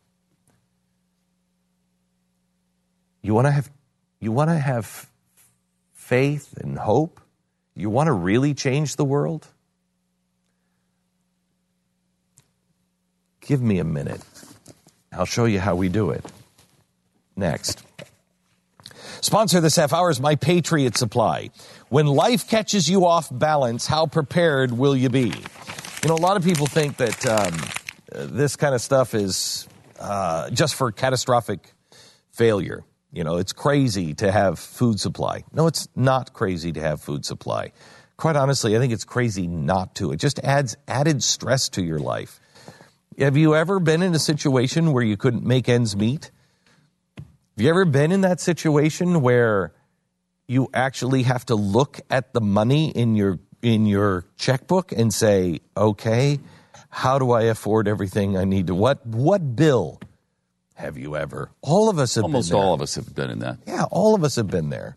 You 3.22 3.32
want 3.32 3.46
to 3.46 3.50
have 3.50 3.70
you 4.20 4.30
want 4.30 4.50
to 4.50 4.58
have 4.58 5.08
faith 5.94 6.54
and 6.58 6.76
hope? 6.76 7.18
You 7.74 7.88
want 7.88 8.08
to 8.08 8.12
really 8.12 8.52
change 8.52 8.96
the 8.96 9.06
world? 9.06 9.46
Give 13.40 13.62
me 13.62 13.78
a 13.78 13.84
minute. 13.84 14.20
I'll 15.12 15.24
show 15.24 15.46
you 15.46 15.60
how 15.60 15.76
we 15.76 15.88
do 15.88 16.10
it. 16.10 16.24
Next. 17.34 17.82
Sponsor 19.22 19.60
this 19.60 19.76
half 19.76 19.92
hour 19.92 20.10
is 20.10 20.20
My 20.20 20.34
Patriot 20.34 20.96
Supply. 20.96 21.50
When 21.88 22.06
life 22.06 22.48
catches 22.48 22.88
you 22.88 23.06
off 23.06 23.28
balance, 23.30 23.86
how 23.86 24.06
prepared 24.06 24.72
will 24.72 24.94
you 24.94 25.08
be? 25.08 25.32
You 26.02 26.08
know, 26.08 26.16
a 26.16 26.16
lot 26.16 26.36
of 26.36 26.42
people 26.42 26.66
think 26.66 26.96
that 26.96 27.26
um, 27.26 27.56
this 28.34 28.56
kind 28.56 28.74
of 28.74 28.80
stuff 28.80 29.14
is 29.14 29.68
uh, 30.00 30.50
just 30.50 30.74
for 30.74 30.90
catastrophic 30.90 31.74
failure. 32.32 32.82
You 33.12 33.22
know, 33.22 33.36
it's 33.36 33.52
crazy 33.52 34.12
to 34.14 34.32
have 34.32 34.58
food 34.58 34.98
supply. 34.98 35.44
No, 35.52 35.68
it's 35.68 35.86
not 35.94 36.32
crazy 36.32 36.72
to 36.72 36.80
have 36.80 37.00
food 37.00 37.24
supply. 37.24 37.70
Quite 38.16 38.34
honestly, 38.34 38.74
I 38.74 38.80
think 38.80 38.92
it's 38.92 39.04
crazy 39.04 39.46
not 39.46 39.94
to. 39.96 40.10
It 40.10 40.16
just 40.16 40.40
adds 40.40 40.76
added 40.88 41.22
stress 41.22 41.68
to 41.70 41.84
your 41.84 42.00
life. 42.00 42.40
Have 43.16 43.36
you 43.36 43.54
ever 43.54 43.78
been 43.78 44.02
in 44.02 44.12
a 44.12 44.18
situation 44.18 44.92
where 44.92 45.04
you 45.04 45.16
couldn't 45.16 45.44
make 45.44 45.68
ends 45.68 45.94
meet? 45.94 46.32
Have 47.16 47.64
you 47.64 47.68
ever 47.68 47.84
been 47.84 48.10
in 48.10 48.22
that 48.22 48.40
situation 48.40 49.20
where 49.20 49.72
you 50.48 50.68
actually 50.74 51.22
have 51.22 51.46
to 51.46 51.54
look 51.54 52.00
at 52.10 52.32
the 52.32 52.40
money 52.40 52.90
in 52.90 53.14
your 53.14 53.38
in 53.62 53.86
your 53.86 54.24
checkbook 54.36 54.92
and 54.92 55.14
say, 55.14 55.60
"Okay, 55.76 56.40
how 56.90 57.18
do 57.18 57.30
I 57.30 57.42
afford 57.42 57.88
everything 57.88 58.36
I 58.36 58.44
need 58.44 58.66
to 58.66 58.74
what 58.74 59.06
what 59.06 59.56
bill 59.56 60.00
have 60.74 60.98
you 60.98 61.16
ever?" 61.16 61.50
All 61.62 61.88
of 61.88 61.98
us 61.98 62.16
have 62.16 62.24
Almost 62.24 62.52
all 62.52 62.74
of 62.74 62.82
us 62.82 62.96
have 62.96 63.14
been 63.14 63.30
in 63.30 63.38
that. 63.38 63.58
Yeah, 63.66 63.84
all 63.90 64.14
of 64.14 64.24
us 64.24 64.36
have 64.36 64.48
been 64.48 64.70
there. 64.70 64.96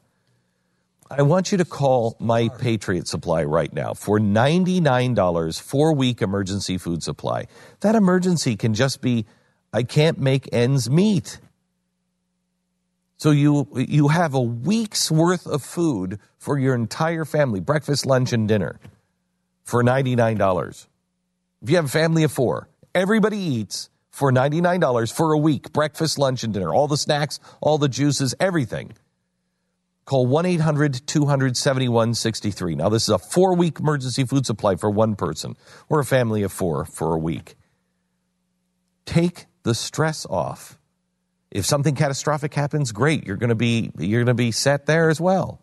I 1.10 1.22
want 1.22 1.52
you 1.52 1.60
to 1.60 1.66
call 1.66 2.18
my 2.20 2.50
Patriot 2.50 3.08
Supply 3.08 3.44
right 3.44 3.72
now 3.72 3.94
for 3.94 4.20
$99 4.20 5.60
four 5.60 5.94
week 5.94 6.22
emergency 6.22 6.80
food 6.80 7.04
supply. 7.04 7.46
That 7.82 7.94
emergency 7.94 8.56
can 8.56 8.74
just 8.74 9.02
be 9.02 9.26
I 9.72 9.84
can't 9.84 10.20
make 10.20 10.50
ends 10.52 10.90
meet. 10.90 11.40
So 13.18 13.32
you 13.32 13.68
you 13.76 14.10
have 14.10 14.34
a 14.34 14.42
week's 14.42 15.10
worth 15.10 15.48
of 15.48 15.64
food 15.64 16.20
for 16.38 16.60
your 16.60 16.76
entire 16.76 17.26
family, 17.26 17.60
breakfast, 17.60 18.06
lunch, 18.06 18.34
and 18.34 18.48
dinner 18.48 18.80
for 19.64 19.84
$99. 19.84 20.88
If 21.62 21.70
you 21.70 21.76
have 21.78 21.86
a 21.86 21.90
family 21.90 22.24
of 22.24 22.32
four, 22.32 22.68
everybody 22.94 23.38
eats 23.38 23.90
for 24.12 24.32
$99 24.32 25.12
for 25.12 25.34
a 25.34 25.38
week, 25.38 25.74
breakfast, 25.74 26.20
lunch, 26.20 26.44
and 26.44 26.54
dinner, 26.54 26.74
all 26.74 26.88
the 26.88 26.98
snacks, 26.98 27.40
all 27.62 27.78
the 27.78 27.90
juices, 27.90 28.36
everything. 28.40 28.94
Call 30.06 30.28
1 30.28 30.46
800 30.46 31.08
271 31.08 32.14
63. 32.14 32.76
Now, 32.76 32.90
this 32.90 33.04
is 33.04 33.10
a 33.10 33.18
four 33.18 33.56
week 33.56 33.80
emergency 33.80 34.24
food 34.24 34.46
supply 34.46 34.76
for 34.76 34.90
one 34.90 35.16
person 35.16 35.56
or 35.90 36.00
a 36.00 36.06
family 36.06 36.44
of 36.44 36.52
four 36.52 36.86
for 36.86 37.14
a 37.14 37.18
week. 37.18 37.56
Take 39.06 39.48
the 39.64 39.74
stress 39.74 40.26
off. 40.28 40.78
If 41.56 41.66
something 41.66 41.96
catastrophic 41.96 42.54
happens, 42.54 42.92
great. 42.92 43.26
You're 43.26 43.38
going 43.38 43.48
to 43.48 43.56
be 43.56 43.90
you're 43.98 44.20
going 44.20 44.28
to 44.28 44.34
be 44.34 44.52
set 44.52 44.88
there 44.88 45.10
as 45.10 45.22
well. 45.22 45.62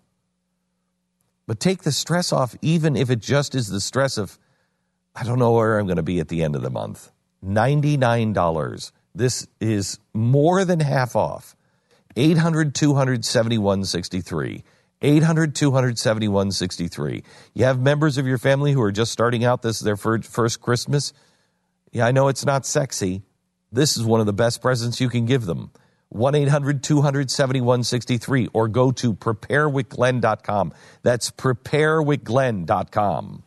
But 1.46 1.61
take 1.61 1.83
the 1.83 1.92
stress 1.92 2.33
off 2.33 2.57
even 2.62 2.96
if 2.96 3.11
it 3.11 3.20
just 3.20 3.55
is 3.55 3.68
the 3.68 3.78
stress 3.78 4.16
of 4.16 4.38
I 5.14 5.22
don't 5.22 5.38
know 5.38 5.52
where 5.52 5.78
I'm 5.78 5.85
going 5.85 5.98
to 5.98 6.02
be 6.02 6.18
at 6.18 6.28
the 6.28 6.42
end 6.42 6.57
of 6.57 6.62
the 6.62 6.70
month. 6.70 7.11
$99. 7.44 8.92
This 9.14 9.46
is 9.61 9.98
more 10.14 10.64
than 10.64 10.81
half 10.81 11.14
off. 11.14 11.55
800 12.16 12.74
271 12.74 13.85
63. 13.85 14.64
800 15.02 15.55
271 15.55 16.52
63. 16.52 17.22
You 17.52 17.64
have 17.66 17.78
members 17.78 18.16
of 18.16 18.26
your 18.26 18.38
family 18.38 18.72
who 18.72 18.81
are 18.81 18.92
just 18.92 19.12
starting 19.12 19.44
out 19.44 19.61
this 19.61 19.81
their 19.81 19.98
first 19.98 20.62
Christmas. 20.62 21.12
Yeah, 21.90 22.07
I 22.07 22.12
know 22.12 22.28
it's 22.28 22.46
not 22.46 22.64
sexy. 22.64 23.24
This 23.70 23.98
is 23.98 24.05
one 24.05 24.20
of 24.20 24.26
the 24.26 24.33
best 24.33 24.62
presents 24.62 24.98
you 24.98 25.11
can 25.11 25.26
give 25.26 25.44
them. 25.44 25.70
1 26.12 26.35
800 26.35 26.83
271 26.83 27.85
63 27.85 28.48
or 28.53 28.68
go 28.68 28.92
to 28.92 29.14
preparewithglenn.com. 29.14 30.72
That's 31.03 31.31
preparewithglenn.com. 31.31 33.42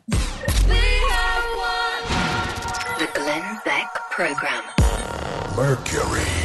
The 2.97 3.09
Glenn 3.13 3.59
Beck 3.65 3.93
Program. 4.11 4.63
Mercury. 5.55 6.44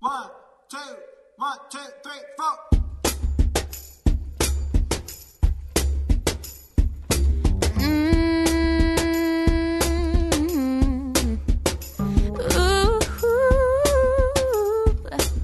One, 0.00 0.30
two, 0.70 0.78
one, 1.36 1.58
two, 1.68 1.78
three, 2.02 2.12
four. 2.38 2.56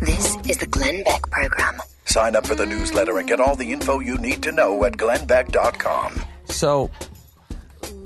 This 0.01 0.37
is 0.49 0.57
the 0.57 0.67
Glenn 0.71 1.05
Beck 1.05 1.31
Program. 1.31 1.83
Sign 2.07 2.35
up 2.35 2.47
for 2.47 2.55
the 2.55 2.65
newsletter 2.65 3.19
and 3.19 3.29
get 3.29 3.41
all 3.41 3.57
the 3.57 3.71
info 3.75 4.01
you 4.01 4.17
need 4.17 4.43
to 4.45 4.53
know 4.53 4.83
at 4.85 4.95
glennbeck.com. 4.95 6.23
So 6.47 6.91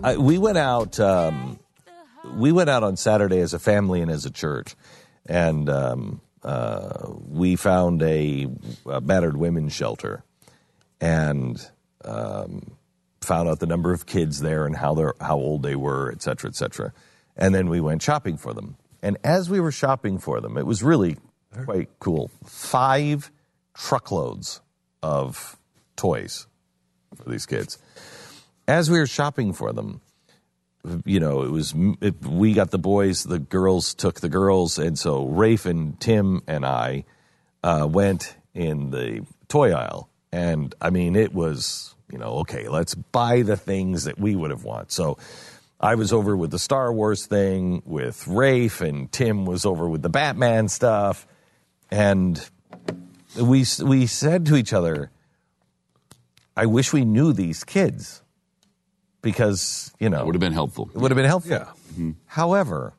I, 0.02 0.16
we 0.16 0.36
went 0.36 0.58
out. 0.58 0.98
Um, 0.98 1.60
we 2.34 2.50
went 2.50 2.70
out 2.70 2.82
on 2.82 2.96
Saturday 2.96 3.38
as 3.38 3.54
a 3.54 3.60
family 3.60 4.00
and 4.00 4.10
as 4.10 4.26
a 4.26 4.30
church, 4.30 4.74
and 5.26 5.70
um, 5.70 6.20
we 6.42 7.56
found 7.56 8.02
a, 8.02 8.46
a 8.86 9.00
battered 9.00 9.36
women's 9.36 9.72
shelter, 9.72 10.22
and 11.00 11.60
um, 12.04 12.72
found 13.20 13.48
out 13.48 13.60
the 13.60 13.66
number 13.66 13.92
of 13.92 14.06
kids 14.06 14.40
there 14.40 14.66
and 14.66 14.76
how 14.76 15.12
how 15.20 15.36
old 15.36 15.62
they 15.62 15.76
were, 15.76 16.10
et 16.10 16.22
cetera, 16.22 16.48
et 16.48 16.56
cetera. 16.56 16.92
And 17.36 17.54
then 17.54 17.68
we 17.68 17.80
went 17.80 18.02
shopping 18.02 18.36
for 18.36 18.52
them. 18.54 18.76
And 19.02 19.16
as 19.24 19.48
we 19.48 19.60
were 19.60 19.72
shopping 19.72 20.18
for 20.18 20.40
them, 20.40 20.58
it 20.58 20.66
was 20.66 20.82
really 20.82 21.16
quite 21.64 21.88
cool. 21.98 22.30
Five 22.44 23.30
truckloads 23.74 24.60
of 25.02 25.56
toys 25.96 26.46
for 27.14 27.30
these 27.30 27.46
kids. 27.46 27.78
As 28.68 28.90
we 28.90 28.98
were 28.98 29.06
shopping 29.06 29.52
for 29.52 29.72
them, 29.72 30.00
you 31.04 31.20
know, 31.20 31.42
it 31.42 31.50
was 31.50 31.74
it, 32.00 32.24
we 32.24 32.52
got 32.54 32.70
the 32.70 32.78
boys, 32.78 33.24
the 33.24 33.38
girls 33.38 33.94
took 33.94 34.20
the 34.20 34.28
girls, 34.28 34.78
and 34.78 34.98
so 34.98 35.26
Raphe 35.26 35.66
and 35.66 35.98
Tim 36.00 36.42
and 36.46 36.64
I 36.64 37.04
uh, 37.62 37.86
went 37.90 38.36
in 38.54 38.90
the 38.90 39.26
toy 39.48 39.72
aisle, 39.72 40.08
and 40.32 40.74
I 40.80 40.90
mean, 40.90 41.16
it 41.16 41.34
was 41.34 41.94
you 42.10 42.18
know, 42.18 42.38
okay, 42.38 42.68
let's 42.68 42.94
buy 42.94 43.42
the 43.42 43.56
things 43.56 44.04
that 44.04 44.18
we 44.18 44.34
would 44.34 44.50
have 44.50 44.64
want. 44.64 44.90
So 44.90 45.18
I 45.80 45.94
was 45.94 46.12
over 46.12 46.36
with 46.36 46.50
the 46.50 46.58
Star 46.58 46.92
Wars 46.92 47.26
thing 47.26 47.82
with 47.84 48.24
Raphe, 48.24 48.80
and 48.80 49.10
Tim 49.12 49.46
was 49.46 49.64
over 49.64 49.88
with 49.88 50.02
the 50.02 50.08
Batman 50.08 50.68
stuff, 50.68 51.26
and 51.90 52.48
we 53.40 53.64
we 53.82 54.06
said 54.06 54.46
to 54.46 54.56
each 54.56 54.72
other, 54.72 55.10
"I 56.56 56.66
wish 56.66 56.92
we 56.92 57.04
knew 57.04 57.32
these 57.32 57.64
kids." 57.64 58.19
Because 59.22 59.92
you 59.98 60.08
know, 60.08 60.20
it 60.20 60.26
Would 60.26 60.34
have 60.34 60.40
been 60.40 60.52
helpful. 60.52 60.90
it 60.94 60.98
would 60.98 61.10
have 61.10 61.16
been 61.16 61.26
helpful. 61.26 61.50
Yeah. 61.52 62.12
However, 62.26 62.94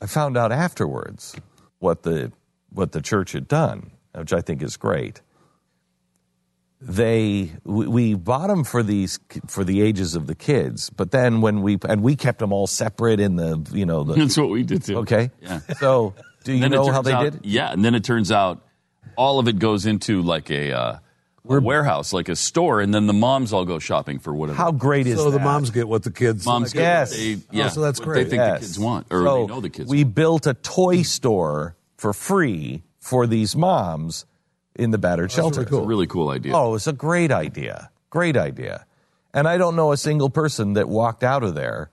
I 0.00 0.06
found 0.06 0.36
out 0.36 0.52
afterwards 0.52 1.34
what 1.80 2.02
the 2.02 2.32
what 2.70 2.92
the 2.92 3.02
church 3.02 3.32
had 3.32 3.46
done, 3.48 3.90
which 4.14 4.32
I 4.32 4.40
think 4.40 4.62
is 4.62 4.76
great. 4.76 5.20
They 6.80 7.50
we, 7.64 7.88
we 7.88 8.14
bought 8.14 8.46
them 8.46 8.62
for 8.62 8.84
these 8.84 9.18
for 9.48 9.64
the 9.64 9.82
ages 9.82 10.14
of 10.14 10.28
the 10.28 10.36
kids, 10.36 10.90
but 10.90 11.10
then 11.10 11.40
when 11.40 11.60
we 11.62 11.76
and 11.88 12.02
we 12.02 12.14
kept 12.14 12.38
them 12.38 12.52
all 12.52 12.68
separate 12.68 13.18
in 13.18 13.34
the 13.34 13.68
you 13.72 13.84
know 13.84 14.04
the 14.04 14.14
That's 14.14 14.36
what 14.36 14.48
we 14.48 14.62
did 14.62 14.84
too. 14.84 14.98
okay. 14.98 15.30
Yeah. 15.42 15.58
So 15.80 16.14
do 16.44 16.52
you 16.52 16.68
know 16.68 16.90
how 16.92 17.02
they 17.02 17.12
out- 17.12 17.24
did? 17.32 17.40
Yeah, 17.44 17.72
and 17.72 17.84
then 17.84 17.96
it 17.96 18.04
turns 18.04 18.30
out 18.30 18.64
all 19.16 19.40
of 19.40 19.48
it 19.48 19.58
goes 19.58 19.84
into 19.86 20.22
like 20.22 20.48
a, 20.52 20.70
uh, 20.72 20.98
a 21.48 21.60
warehouse, 21.60 22.12
like 22.12 22.28
a 22.28 22.36
store, 22.36 22.80
and 22.80 22.92
then 22.92 23.06
the 23.06 23.12
moms 23.12 23.52
all 23.52 23.64
go 23.64 23.78
shopping 23.78 24.18
for 24.18 24.34
whatever. 24.34 24.56
How 24.58 24.70
great 24.72 25.06
is 25.06 25.16
that? 25.16 25.22
So 25.22 25.30
the 25.30 25.38
moms 25.38 25.70
get 25.70 25.88
what 25.88 26.02
the 26.02 26.10
kids. 26.10 26.44
Want. 26.44 26.60
Moms 26.62 26.72
get 26.74 26.80
Yes. 26.82 27.10
what 27.10 27.18
they, 27.52 27.62
Oh, 27.62 27.68
so 27.68 27.80
that's 27.80 27.98
what 28.00 28.04
great. 28.06 28.24
They 28.24 28.30
think 28.30 28.40
Yes. 28.40 28.60
the 28.60 28.66
kids 28.66 28.78
want, 28.78 29.06
or 29.10 29.22
so 29.24 29.46
they 29.46 29.54
know 29.54 29.60
the 29.60 29.70
kids. 29.70 29.88
We 29.90 30.04
want. 30.04 30.14
built 30.14 30.46
a 30.46 30.54
toy 30.54 31.02
store 31.02 31.74
for 31.96 32.12
free 32.12 32.82
for 33.00 33.26
these 33.26 33.56
moms 33.56 34.26
in 34.76 34.90
the 34.90 34.98
battered 34.98 35.30
oh, 35.32 35.34
shelter. 35.34 35.62
It's 35.62 35.72
a 35.72 35.80
really 35.80 36.06
cool 36.06 36.28
idea. 36.28 36.54
Oh, 36.54 36.74
it's 36.74 36.86
a 36.86 36.92
great 36.92 37.32
idea. 37.32 37.90
Great 38.10 38.36
idea. 38.36 38.84
And 39.34 39.46
I 39.48 39.56
don't 39.58 39.76
know 39.76 39.92
a 39.92 39.96
single 39.96 40.30
person 40.30 40.74
that 40.74 40.88
walked 40.88 41.22
out 41.24 41.42
of 41.42 41.54
there, 41.54 41.90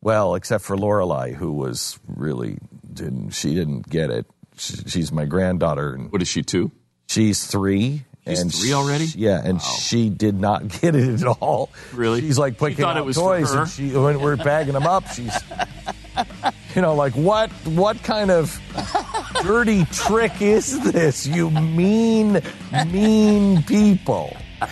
well, 0.00 0.34
except 0.34 0.64
for 0.64 0.76
Lorelai, 0.76 1.34
who 1.34 1.52
was 1.52 1.98
really 2.06 2.58
didn't 2.92 3.30
she 3.30 3.54
didn't 3.54 3.88
get 3.88 4.10
it. 4.10 4.26
She, 4.56 4.74
she's 4.86 5.12
my 5.12 5.24
granddaughter, 5.24 5.92
and 5.94 6.10
What 6.10 6.22
is 6.22 6.28
she 6.28 6.42
two? 6.42 6.70
she's 7.08 7.46
three. 7.46 8.04
She's 8.28 8.40
and 8.40 8.54
three 8.54 8.72
already? 8.72 9.06
she- 9.06 9.18
yeah, 9.20 9.40
and 9.44 9.60
she 9.60 10.08
did 10.10 10.38
not 10.40 10.68
get 10.80 10.94
it 10.94 11.20
at 11.22 11.26
all. 11.40 11.70
Really? 11.92 12.20
She's 12.20 12.38
like 12.38 12.54
She 12.54 12.58
picking 12.66 12.84
it 12.84 12.88
out 12.96 13.12
toys, 13.14 13.52
and 13.52 13.68
she 13.68 13.90
when 13.90 14.20
we're 14.20 14.36
bagging 14.36 14.74
them 14.74 14.86
up, 14.86 15.06
she's, 15.08 15.32
you 16.74 16.82
know, 16.82 16.94
like 16.94 17.14
what? 17.14 17.50
What 17.66 18.02
kind 18.02 18.30
of 18.30 18.60
dirty 19.42 19.84
trick 19.86 20.40
is 20.42 20.78
this? 20.92 21.26
You 21.26 21.50
mean, 21.50 22.40
mean 22.90 23.62
people. 23.64 24.36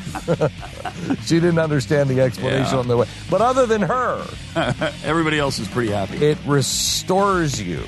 she 1.24 1.38
didn't 1.38 1.58
understand 1.60 2.10
the 2.10 2.20
explanation 2.20 2.72
Yeah. 2.74 2.78
on 2.80 2.88
the 2.88 2.96
way. 2.96 3.06
But 3.30 3.40
other 3.40 3.66
than 3.66 3.82
her, 3.82 4.26
Everybody 5.04 5.38
else 5.38 5.58
is 5.60 5.68
pretty 5.68 5.92
happy. 5.92 6.16
it 6.16 6.38
restores 6.46 7.60
you. 7.62 7.84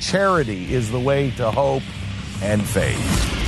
Charity 0.00 0.72
is 0.72 0.90
the 0.90 1.00
way 1.00 1.30
to 1.32 1.50
hope 1.50 1.82
and 2.42 2.62
faith. 2.62 3.45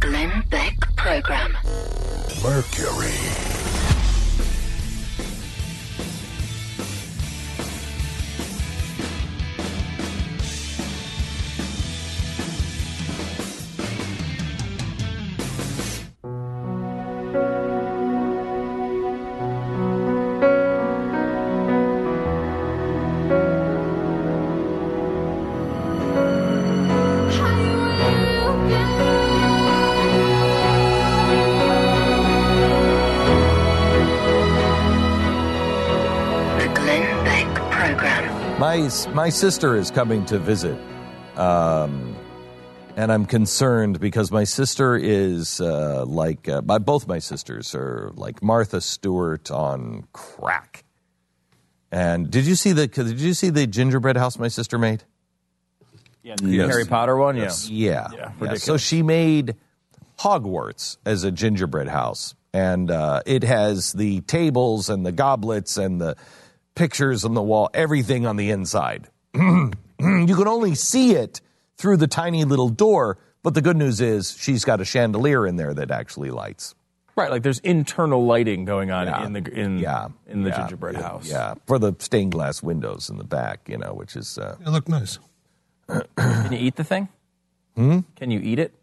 Glenn 0.00 0.42
Beck 0.50 0.76
Program. 0.96 1.56
Mercury. 2.42 3.55
Glenn 36.86 37.24
Beck 37.24 37.72
Program. 37.72 38.60
My 38.60 38.88
my 39.12 39.28
sister 39.28 39.74
is 39.74 39.90
coming 39.90 40.24
to 40.26 40.38
visit, 40.38 40.78
um, 41.36 42.14
and 42.94 43.10
I'm 43.10 43.26
concerned 43.26 43.98
because 43.98 44.30
my 44.30 44.44
sister 44.44 44.96
is 44.96 45.60
uh, 45.60 46.04
like 46.06 46.48
uh, 46.48 46.62
my, 46.64 46.78
both 46.78 47.08
my 47.08 47.18
sisters 47.18 47.74
are 47.74 48.12
like 48.14 48.40
Martha 48.40 48.80
Stewart 48.80 49.50
on 49.50 50.06
crack. 50.12 50.84
And 51.90 52.30
did 52.30 52.46
you 52.46 52.54
see 52.54 52.70
the 52.70 52.86
did 52.86 53.20
you 53.20 53.34
see 53.34 53.50
the 53.50 53.66
gingerbread 53.66 54.16
house 54.16 54.38
my 54.38 54.46
sister 54.46 54.78
made? 54.78 55.02
Yeah, 56.22 56.36
the 56.40 56.58
Harry 56.68 56.84
Potter 56.84 57.16
one. 57.16 57.36
Yeah. 57.36 57.50
Yeah. 57.66 58.30
Yeah, 58.40 58.54
So 58.54 58.76
she 58.76 59.02
made 59.02 59.56
Hogwarts 60.20 60.98
as 61.04 61.24
a 61.24 61.32
gingerbread 61.32 61.88
house. 61.88 62.36
And 62.52 62.90
uh, 62.90 63.20
it 63.26 63.42
has 63.42 63.92
the 63.92 64.22
tables 64.22 64.88
and 64.88 65.04
the 65.04 65.12
goblets 65.12 65.76
and 65.76 66.00
the 66.00 66.16
pictures 66.76 67.24
on 67.24 67.34
the 67.34 67.42
wall, 67.42 67.68
everything 67.74 68.24
on 68.26 68.36
the 68.36 68.50
inside. 68.50 69.08
you 69.34 69.70
can 69.98 70.46
only 70.46 70.76
see 70.76 71.12
it 71.16 71.40
through 71.76 71.96
the 71.96 72.06
tiny 72.06 72.44
little 72.44 72.68
door. 72.68 73.18
But 73.42 73.54
the 73.54 73.62
good 73.62 73.76
news 73.76 74.00
is 74.00 74.36
she's 74.38 74.64
got 74.64 74.80
a 74.80 74.84
chandelier 74.84 75.46
in 75.46 75.56
there 75.56 75.72
that 75.74 75.90
actually 75.90 76.30
lights. 76.30 76.74
Right, 77.16 77.30
like 77.30 77.42
there's 77.42 77.60
internal 77.60 78.26
lighting 78.26 78.64
going 78.64 78.90
on 78.90 79.06
Yeah. 79.06 79.24
in 79.24 79.32
the 79.32 79.40
in 79.52 79.78
Yeah. 79.78 80.08
in 80.26 80.42
the 80.42 80.50
Yeah. 80.50 80.56
gingerbread 80.58 80.94
Yeah. 80.96 81.02
house. 81.02 81.28
Yeah. 81.30 81.54
For 81.66 81.78
the 81.78 81.94
stained 81.98 82.32
glass 82.32 82.62
windows 82.62 83.08
in 83.08 83.16
the 83.18 83.24
back, 83.24 83.68
you 83.68 83.78
know, 83.78 83.94
which 83.94 84.16
is. 84.16 84.36
Uh, 84.36 84.56
They 84.64 84.70
look 84.70 84.88
nice. 84.88 85.18
Can 85.88 86.52
you 86.52 86.58
eat 86.58 86.76
the 86.76 86.84
thing? 86.84 87.08
Hmm? 87.76 88.00
Can 88.16 88.30
you 88.30 88.40
eat 88.40 88.58
it? 88.58 88.74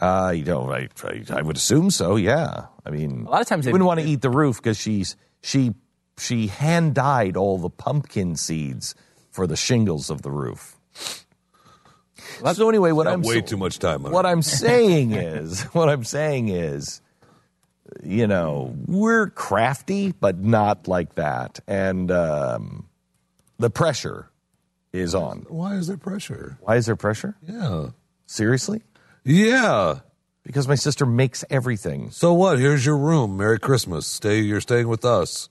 Uh, 0.00 0.32
you 0.36 0.44
know, 0.44 0.70
I, 0.70 0.88
I, 1.04 1.22
I 1.30 1.42
would 1.42 1.56
assume 1.56 1.90
so. 1.90 2.16
Yeah, 2.16 2.66
I 2.84 2.90
mean, 2.90 3.24
A 3.26 3.30
lot 3.30 3.40
of 3.40 3.46
times 3.46 3.64
you 3.64 3.70
they- 3.70 3.72
wouldn't 3.72 3.86
want 3.86 4.00
to 4.00 4.06
eat 4.06 4.20
the 4.20 4.30
roof 4.30 4.56
because 4.58 4.76
she's 4.76 5.16
she 5.42 5.72
she 6.18 6.46
hand 6.46 6.94
dyed 6.94 7.36
all 7.36 7.58
the 7.58 7.70
pumpkin 7.70 8.36
seeds 8.36 8.94
for 9.30 9.46
the 9.46 9.56
shingles 9.56 10.10
of 10.10 10.22
the 10.22 10.30
roof. 10.30 10.76
so 12.52 12.68
anyway, 12.68 12.92
what 12.92 13.06
I'm 13.06 13.22
way 13.22 13.40
too 13.40 13.56
much 13.56 13.78
time 13.78 14.06
on 14.06 14.12
what 14.12 14.24
it. 14.24 14.28
I'm 14.28 14.42
saying 14.42 15.12
is 15.12 15.62
what 15.74 15.88
I'm 15.88 16.04
saying 16.04 16.48
is, 16.48 17.00
you 18.02 18.26
know, 18.26 18.74
we're 18.86 19.28
crafty, 19.28 20.12
but 20.12 20.38
not 20.38 20.88
like 20.88 21.16
that, 21.16 21.60
and 21.66 22.10
um, 22.10 22.88
the 23.58 23.70
pressure 23.70 24.30
is 24.92 25.14
on. 25.14 25.46
Why 25.48 25.74
is 25.74 25.88
there 25.88 25.96
pressure? 25.96 26.56
Why 26.60 26.76
is 26.76 26.86
there 26.86 26.96
pressure? 26.96 27.36
Yeah. 27.46 27.88
Seriously? 28.26 28.82
Yeah. 29.24 30.00
Because 30.44 30.68
my 30.68 30.74
sister 30.74 31.06
makes 31.06 31.44
everything. 31.50 32.10
So 32.10 32.32
what? 32.32 32.58
Here's 32.58 32.84
your 32.84 32.98
room. 32.98 33.36
Merry 33.36 33.58
Christmas. 33.58 34.06
Stay. 34.06 34.40
You're 34.40 34.60
staying 34.60 34.88
with 34.88 35.04
us. 35.04 35.48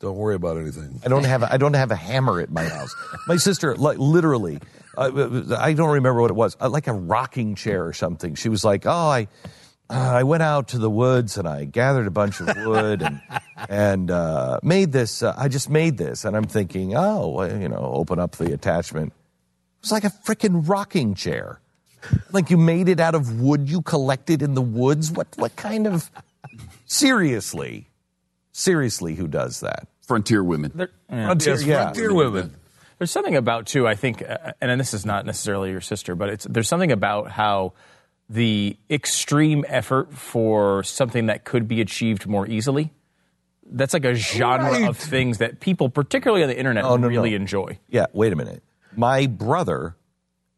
Don't 0.00 0.16
worry 0.16 0.34
about 0.34 0.56
anything. 0.56 0.98
I 1.04 1.08
don't 1.08 1.24
have 1.24 1.42
a, 1.42 1.52
I 1.52 1.58
don't 1.58 1.74
have 1.74 1.90
a 1.90 1.96
hammer 1.96 2.40
at 2.40 2.50
my 2.50 2.64
house. 2.64 2.94
My 3.26 3.36
sister, 3.36 3.76
like 3.76 3.98
literally, 3.98 4.58
uh, 4.96 5.56
I 5.58 5.74
don't 5.74 5.90
remember 5.90 6.22
what 6.22 6.30
it 6.30 6.34
was, 6.34 6.56
like 6.58 6.86
a 6.86 6.94
rocking 6.94 7.54
chair 7.54 7.84
or 7.84 7.92
something. 7.92 8.34
She 8.34 8.48
was 8.48 8.64
like, 8.64 8.86
"Oh, 8.86 8.90
I 8.90 9.28
uh, 9.90 10.12
I 10.14 10.22
went 10.22 10.42
out 10.42 10.68
to 10.68 10.78
the 10.78 10.88
woods 10.88 11.36
and 11.36 11.46
I 11.46 11.66
gathered 11.66 12.06
a 12.06 12.10
bunch 12.10 12.40
of 12.40 12.48
wood 12.64 13.02
and 13.02 13.20
and 13.68 14.10
uh, 14.10 14.58
made 14.62 14.90
this. 14.92 15.22
Uh, 15.22 15.34
I 15.36 15.48
just 15.48 15.68
made 15.68 15.98
this." 15.98 16.24
And 16.24 16.34
I'm 16.34 16.46
thinking, 16.46 16.96
"Oh, 16.96 17.28
well, 17.28 17.60
you 17.60 17.68
know, 17.68 17.92
open 17.94 18.18
up 18.18 18.36
the 18.36 18.54
attachment. 18.54 19.08
It 19.12 19.82
was 19.82 19.92
like 19.92 20.04
a 20.04 20.10
freaking 20.10 20.66
rocking 20.66 21.14
chair. 21.14 21.60
Like 22.32 22.48
you 22.48 22.56
made 22.56 22.88
it 22.88 23.00
out 23.00 23.14
of 23.14 23.38
wood 23.38 23.68
you 23.68 23.82
collected 23.82 24.40
in 24.40 24.54
the 24.54 24.62
woods. 24.62 25.12
What 25.12 25.28
what 25.36 25.56
kind 25.56 25.86
of 25.86 26.10
seriously?" 26.86 27.86
Seriously, 28.52 29.14
who 29.14 29.28
does 29.28 29.60
that? 29.60 29.86
Frontier 30.10 30.42
women. 30.42 30.72
There, 30.74 30.90
yeah. 31.08 31.26
Frontier, 31.26 31.54
Yes, 31.54 31.64
yeah. 31.64 31.82
frontier 31.84 32.12
women. 32.12 32.56
There's 32.98 33.12
something 33.12 33.36
about 33.36 33.66
too. 33.66 33.86
I 33.86 33.94
think, 33.94 34.22
uh, 34.28 34.52
and 34.60 34.80
this 34.80 34.92
is 34.92 35.06
not 35.06 35.24
necessarily 35.24 35.70
your 35.70 35.80
sister, 35.80 36.16
but 36.16 36.28
it's 36.30 36.44
there's 36.50 36.66
something 36.66 36.90
about 36.90 37.30
how 37.30 37.74
the 38.28 38.76
extreme 38.90 39.64
effort 39.68 40.12
for 40.12 40.82
something 40.82 41.26
that 41.26 41.44
could 41.44 41.68
be 41.68 41.80
achieved 41.80 42.26
more 42.26 42.44
easily. 42.46 42.92
That's 43.72 43.94
like 43.94 44.04
a 44.04 44.16
genre 44.16 44.72
Right. 44.72 44.88
of 44.88 44.96
things 44.96 45.38
that 45.38 45.60
people, 45.60 45.88
particularly 45.90 46.42
on 46.42 46.48
the 46.48 46.58
internet, 46.58 46.84
Oh, 46.84 46.96
no, 46.96 47.06
really 47.06 47.30
no. 47.30 47.36
enjoy. 47.36 47.78
Yeah, 47.88 48.06
wait 48.12 48.32
a 48.32 48.36
minute. 48.36 48.64
My 48.96 49.28
brother 49.28 49.94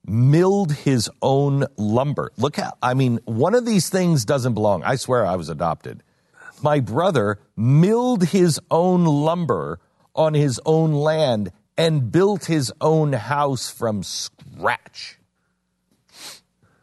milled 0.07 0.73
his 0.73 1.11
own 1.21 1.67
lumber. 1.77 2.33
Look 2.39 2.57
how, 2.57 2.73
I 2.83 2.95
mean, 2.95 3.21
one 3.27 3.55
of 3.55 3.67
these 3.67 3.91
things 3.91 4.25
doesn't 4.25 4.55
belong. 4.55 4.83
I 4.83 4.97
swear 4.97 5.27
I 5.27 5.37
was 5.37 5.51
adopted. 5.51 6.03
My 6.63 6.81
brother 6.81 7.39
milled 7.57 8.25
his 8.25 8.61
own 8.71 9.05
lumber 9.05 9.81
on 10.15 10.35
his 10.35 10.61
own 10.67 10.93
land 10.93 11.53
and 11.79 12.13
built 12.13 12.45
his 12.45 12.73
own 12.81 13.13
house 13.13 13.71
from 13.71 14.03
scratch. 14.03 15.19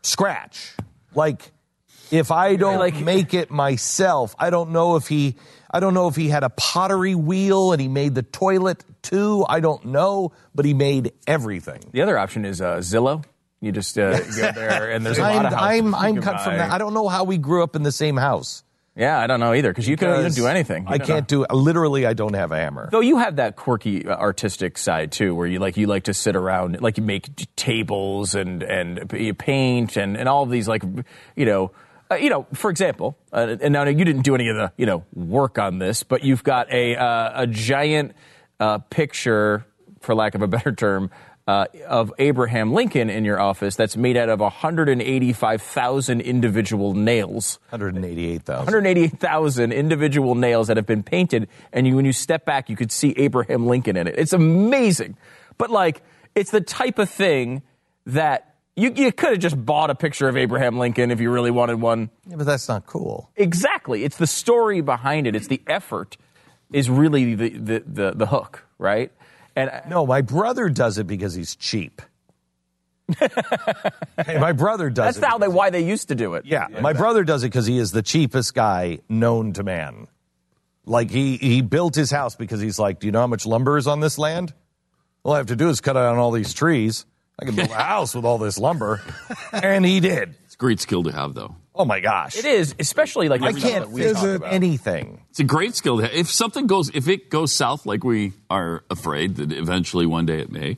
Scratch. 0.01 0.75
Like, 1.13 1.51
if 2.11 2.31
I 2.31 2.55
don't 2.55 2.79
Like- 2.79 2.99
make 2.99 3.33
it 3.33 3.51
myself, 3.51 4.35
I 4.39 4.49
don't 4.49 4.71
know 4.71 4.95
if 4.95 5.07
he. 5.07 5.35
I 5.71 5.79
don't 5.79 5.93
know 5.93 6.07
if 6.07 6.15
he 6.15 6.29
had 6.29 6.43
a 6.43 6.49
pottery 6.49 7.13
wheel 7.13 7.73
and 7.73 7.79
he 7.81 7.87
made 7.87 8.15
the 8.15 8.23
toilet 8.23 8.83
too. 9.03 9.45
I 9.47 9.59
don't 9.59 9.85
know, 9.85 10.31
but 10.55 10.65
he 10.65 10.73
made 10.73 11.13
everything. 11.27 11.81
The 11.91 12.01
other 12.01 12.17
option 12.17 12.43
is 12.43 12.59
uh, 12.59 12.77
Zillow. 12.77 13.23
You 13.61 13.71
just 13.71 13.95
uh, 13.99 14.17
go 14.19 14.51
there, 14.53 14.89
and 14.89 15.05
there's 15.05 15.19
a 15.19 15.21
I'm, 15.25 15.35
lot 15.35 15.45
of 15.45 15.53
houses 15.53 15.79
I'm, 15.79 15.93
I'm 15.95 16.21
cut 16.21 16.41
from 16.41 16.57
that. 16.57 16.71
I 16.71 16.79
don't 16.79 16.95
know 16.95 17.07
how 17.07 17.23
we 17.25 17.37
grew 17.37 17.61
up 17.61 17.75
in 17.75 17.83
the 17.83 17.91
same 17.91 18.17
house. 18.17 18.63
Yeah, 18.99 19.17
I 19.17 19.27
don't 19.27 19.39
know 19.39 19.53
either 19.53 19.71
because 19.71 19.87
you 19.87 19.95
can 19.95 20.09
not 20.09 20.33
do 20.33 20.45
anything. 20.45 20.83
You 20.83 20.95
I 20.95 20.97
can't 20.97 21.31
know. 21.31 21.45
do. 21.45 21.55
Literally, 21.55 22.05
I 22.05 22.11
don't 22.11 22.35
have 22.35 22.51
a 22.51 22.57
hammer. 22.57 22.89
Though 22.91 22.99
you 22.99 23.17
have 23.17 23.37
that 23.37 23.55
quirky 23.55 24.05
uh, 24.05 24.17
artistic 24.17 24.77
side 24.77 25.13
too, 25.13 25.33
where 25.33 25.47
you 25.47 25.59
like 25.59 25.77
you 25.77 25.87
like 25.87 26.03
to 26.03 26.13
sit 26.13 26.35
around, 26.35 26.81
like 26.81 26.97
you 26.97 27.03
make 27.03 27.29
tables 27.55 28.35
and 28.35 28.61
and 28.61 29.09
you 29.13 29.33
paint 29.33 29.95
and 29.95 30.17
and 30.17 30.27
all 30.27 30.43
of 30.43 30.49
these 30.49 30.67
like 30.67 30.83
you 31.35 31.45
know. 31.45 31.71
Uh, 32.11 32.15
you 32.15 32.31
know, 32.31 32.47
for 32.55 32.71
example, 32.71 33.15
uh, 33.31 33.55
and 33.61 33.71
now 33.71 33.83
you 33.85 34.03
didn't 34.03 34.23
do 34.23 34.33
any 34.33 34.49
of 34.49 34.55
the 34.55 34.71
you 34.77 34.85
know 34.87 35.05
work 35.13 35.59
on 35.59 35.77
this, 35.77 36.01
but 36.01 36.23
you've 36.23 36.43
got 36.43 36.69
a 36.73 36.95
uh, 36.95 37.43
a 37.43 37.47
giant 37.47 38.13
uh, 38.59 38.79
picture, 38.79 39.63
for 40.01 40.15
lack 40.15 40.33
of 40.33 40.41
a 40.41 40.47
better 40.47 40.71
term, 40.71 41.11
uh, 41.49 41.65
of 41.87 42.13
Abraham 42.19 42.73
Lincoln 42.73 43.09
in 43.09 43.25
your 43.25 43.39
office 43.39 43.75
that's 43.75 43.97
made 43.97 44.15
out 44.17 44.29
of 44.29 44.39
185,000 44.39 46.21
individual 46.21 46.93
nails. 46.93 47.57
188,000. 47.69 48.65
188,000 48.65 49.71
individual 49.71 50.35
nails 50.35 50.67
that 50.67 50.77
have 50.77 50.85
been 50.85 51.01
painted, 51.01 51.47
and 51.73 51.87
you, 51.87 51.95
when 51.95 52.05
you 52.05 52.13
step 52.13 52.45
back, 52.45 52.69
you 52.69 52.75
could 52.75 52.91
see 52.91 53.15
Abraham 53.17 53.65
Lincoln 53.65 53.97
in 53.97 54.05
it. 54.05 54.13
It's 54.15 54.31
amazing. 54.31 55.17
But, 55.57 55.71
like, 55.71 56.03
it's 56.35 56.51
the 56.51 56.61
type 56.61 56.99
of 56.99 57.09
thing 57.09 57.63
that 58.05 58.53
you, 58.75 58.93
you 58.95 59.11
could 59.11 59.31
have 59.31 59.39
just 59.39 59.65
bought 59.65 59.89
a 59.89 59.95
picture 59.95 60.29
of 60.29 60.37
Abraham 60.37 60.77
Lincoln 60.77 61.09
if 61.09 61.19
you 61.19 61.31
really 61.31 61.49
wanted 61.49 61.81
one. 61.81 62.11
Yeah, 62.27 62.35
but 62.35 62.45
that's 62.45 62.69
not 62.69 62.85
cool. 62.85 63.31
Exactly. 63.35 64.03
It's 64.03 64.17
the 64.17 64.27
story 64.27 64.81
behind 64.81 65.25
it, 65.25 65.35
it's 65.35 65.47
the 65.47 65.63
effort 65.65 66.15
is 66.71 66.91
really 66.91 67.33
the, 67.33 67.49
the, 67.49 67.83
the, 67.87 68.11
the 68.11 68.25
hook, 68.27 68.67
right? 68.77 69.11
And 69.55 69.71
No, 69.87 70.05
my 70.05 70.21
brother 70.21 70.69
does 70.69 70.97
it 70.97 71.07
because 71.07 71.33
he's 71.33 71.55
cheap. 71.55 72.01
Hey, 74.25 74.37
my 74.37 74.51
brother 74.51 74.89
does 74.89 75.15
that's 75.15 75.17
it. 75.17 75.23
how 75.25 75.37
they, 75.37 75.47
why 75.47 75.69
they 75.69 75.81
used 75.83 76.09
to 76.09 76.15
do 76.15 76.33
it. 76.35 76.45
Yeah, 76.45 76.67
my 76.81 76.93
brother 76.93 77.23
does 77.23 77.43
it 77.43 77.47
because 77.47 77.65
he 77.65 77.77
is 77.77 77.91
the 77.91 78.01
cheapest 78.01 78.53
guy 78.53 78.99
known 79.07 79.53
to 79.53 79.63
man. 79.63 80.07
Like 80.85 81.09
he 81.09 81.37
he 81.37 81.61
built 81.61 81.95
his 81.95 82.11
house 82.11 82.35
because 82.35 82.59
he's 82.59 82.77
like, 82.77 82.99
do 82.99 83.07
you 83.07 83.11
know 83.11 83.21
how 83.21 83.27
much 83.27 83.45
lumber 83.45 83.77
is 83.77 83.87
on 83.87 83.99
this 84.01 84.17
land? 84.17 84.53
All 85.23 85.33
I 85.33 85.37
have 85.37 85.47
to 85.47 85.55
do 85.55 85.69
is 85.69 85.79
cut 85.81 85.93
down 85.93 86.17
all 86.17 86.31
these 86.31 86.53
trees. 86.53 87.05
I 87.39 87.45
can 87.45 87.55
build 87.55 87.69
a 87.69 87.73
house 87.81 88.13
with 88.13 88.25
all 88.25 88.37
this 88.37 88.57
lumber, 88.59 89.01
and 89.53 89.85
he 89.85 89.99
did. 90.01 90.35
It's 90.45 90.55
a 90.55 90.57
great 90.57 90.79
skill 90.81 91.03
to 91.03 91.11
have, 91.11 91.33
though. 91.33 91.55
Oh 91.79 91.85
my 91.85 92.01
gosh! 92.01 92.35
It 92.37 92.43
is, 92.43 92.75
especially 92.77 93.29
like 93.29 93.41
I 93.41 93.53
can't 93.53 93.85
that 93.85 93.89
we 93.89 94.01
fix 94.01 94.19
talk 94.19 94.35
about. 94.35 94.51
anything. 94.51 95.23
It's 95.29 95.39
a 95.39 95.45
great 95.45 95.75
skill 95.75 95.97
to 95.99 96.03
have. 96.03 96.13
If 96.13 96.29
something 96.29 96.67
goes, 96.67 96.91
if 96.93 97.07
it 97.07 97.29
goes 97.29 97.53
south, 97.53 97.85
like 97.85 98.03
we 98.03 98.33
are 98.49 98.83
afraid 98.89 99.37
that 99.37 99.53
eventually 99.53 100.05
one 100.05 100.25
day 100.25 100.39
it 100.39 100.51
may, 100.51 100.77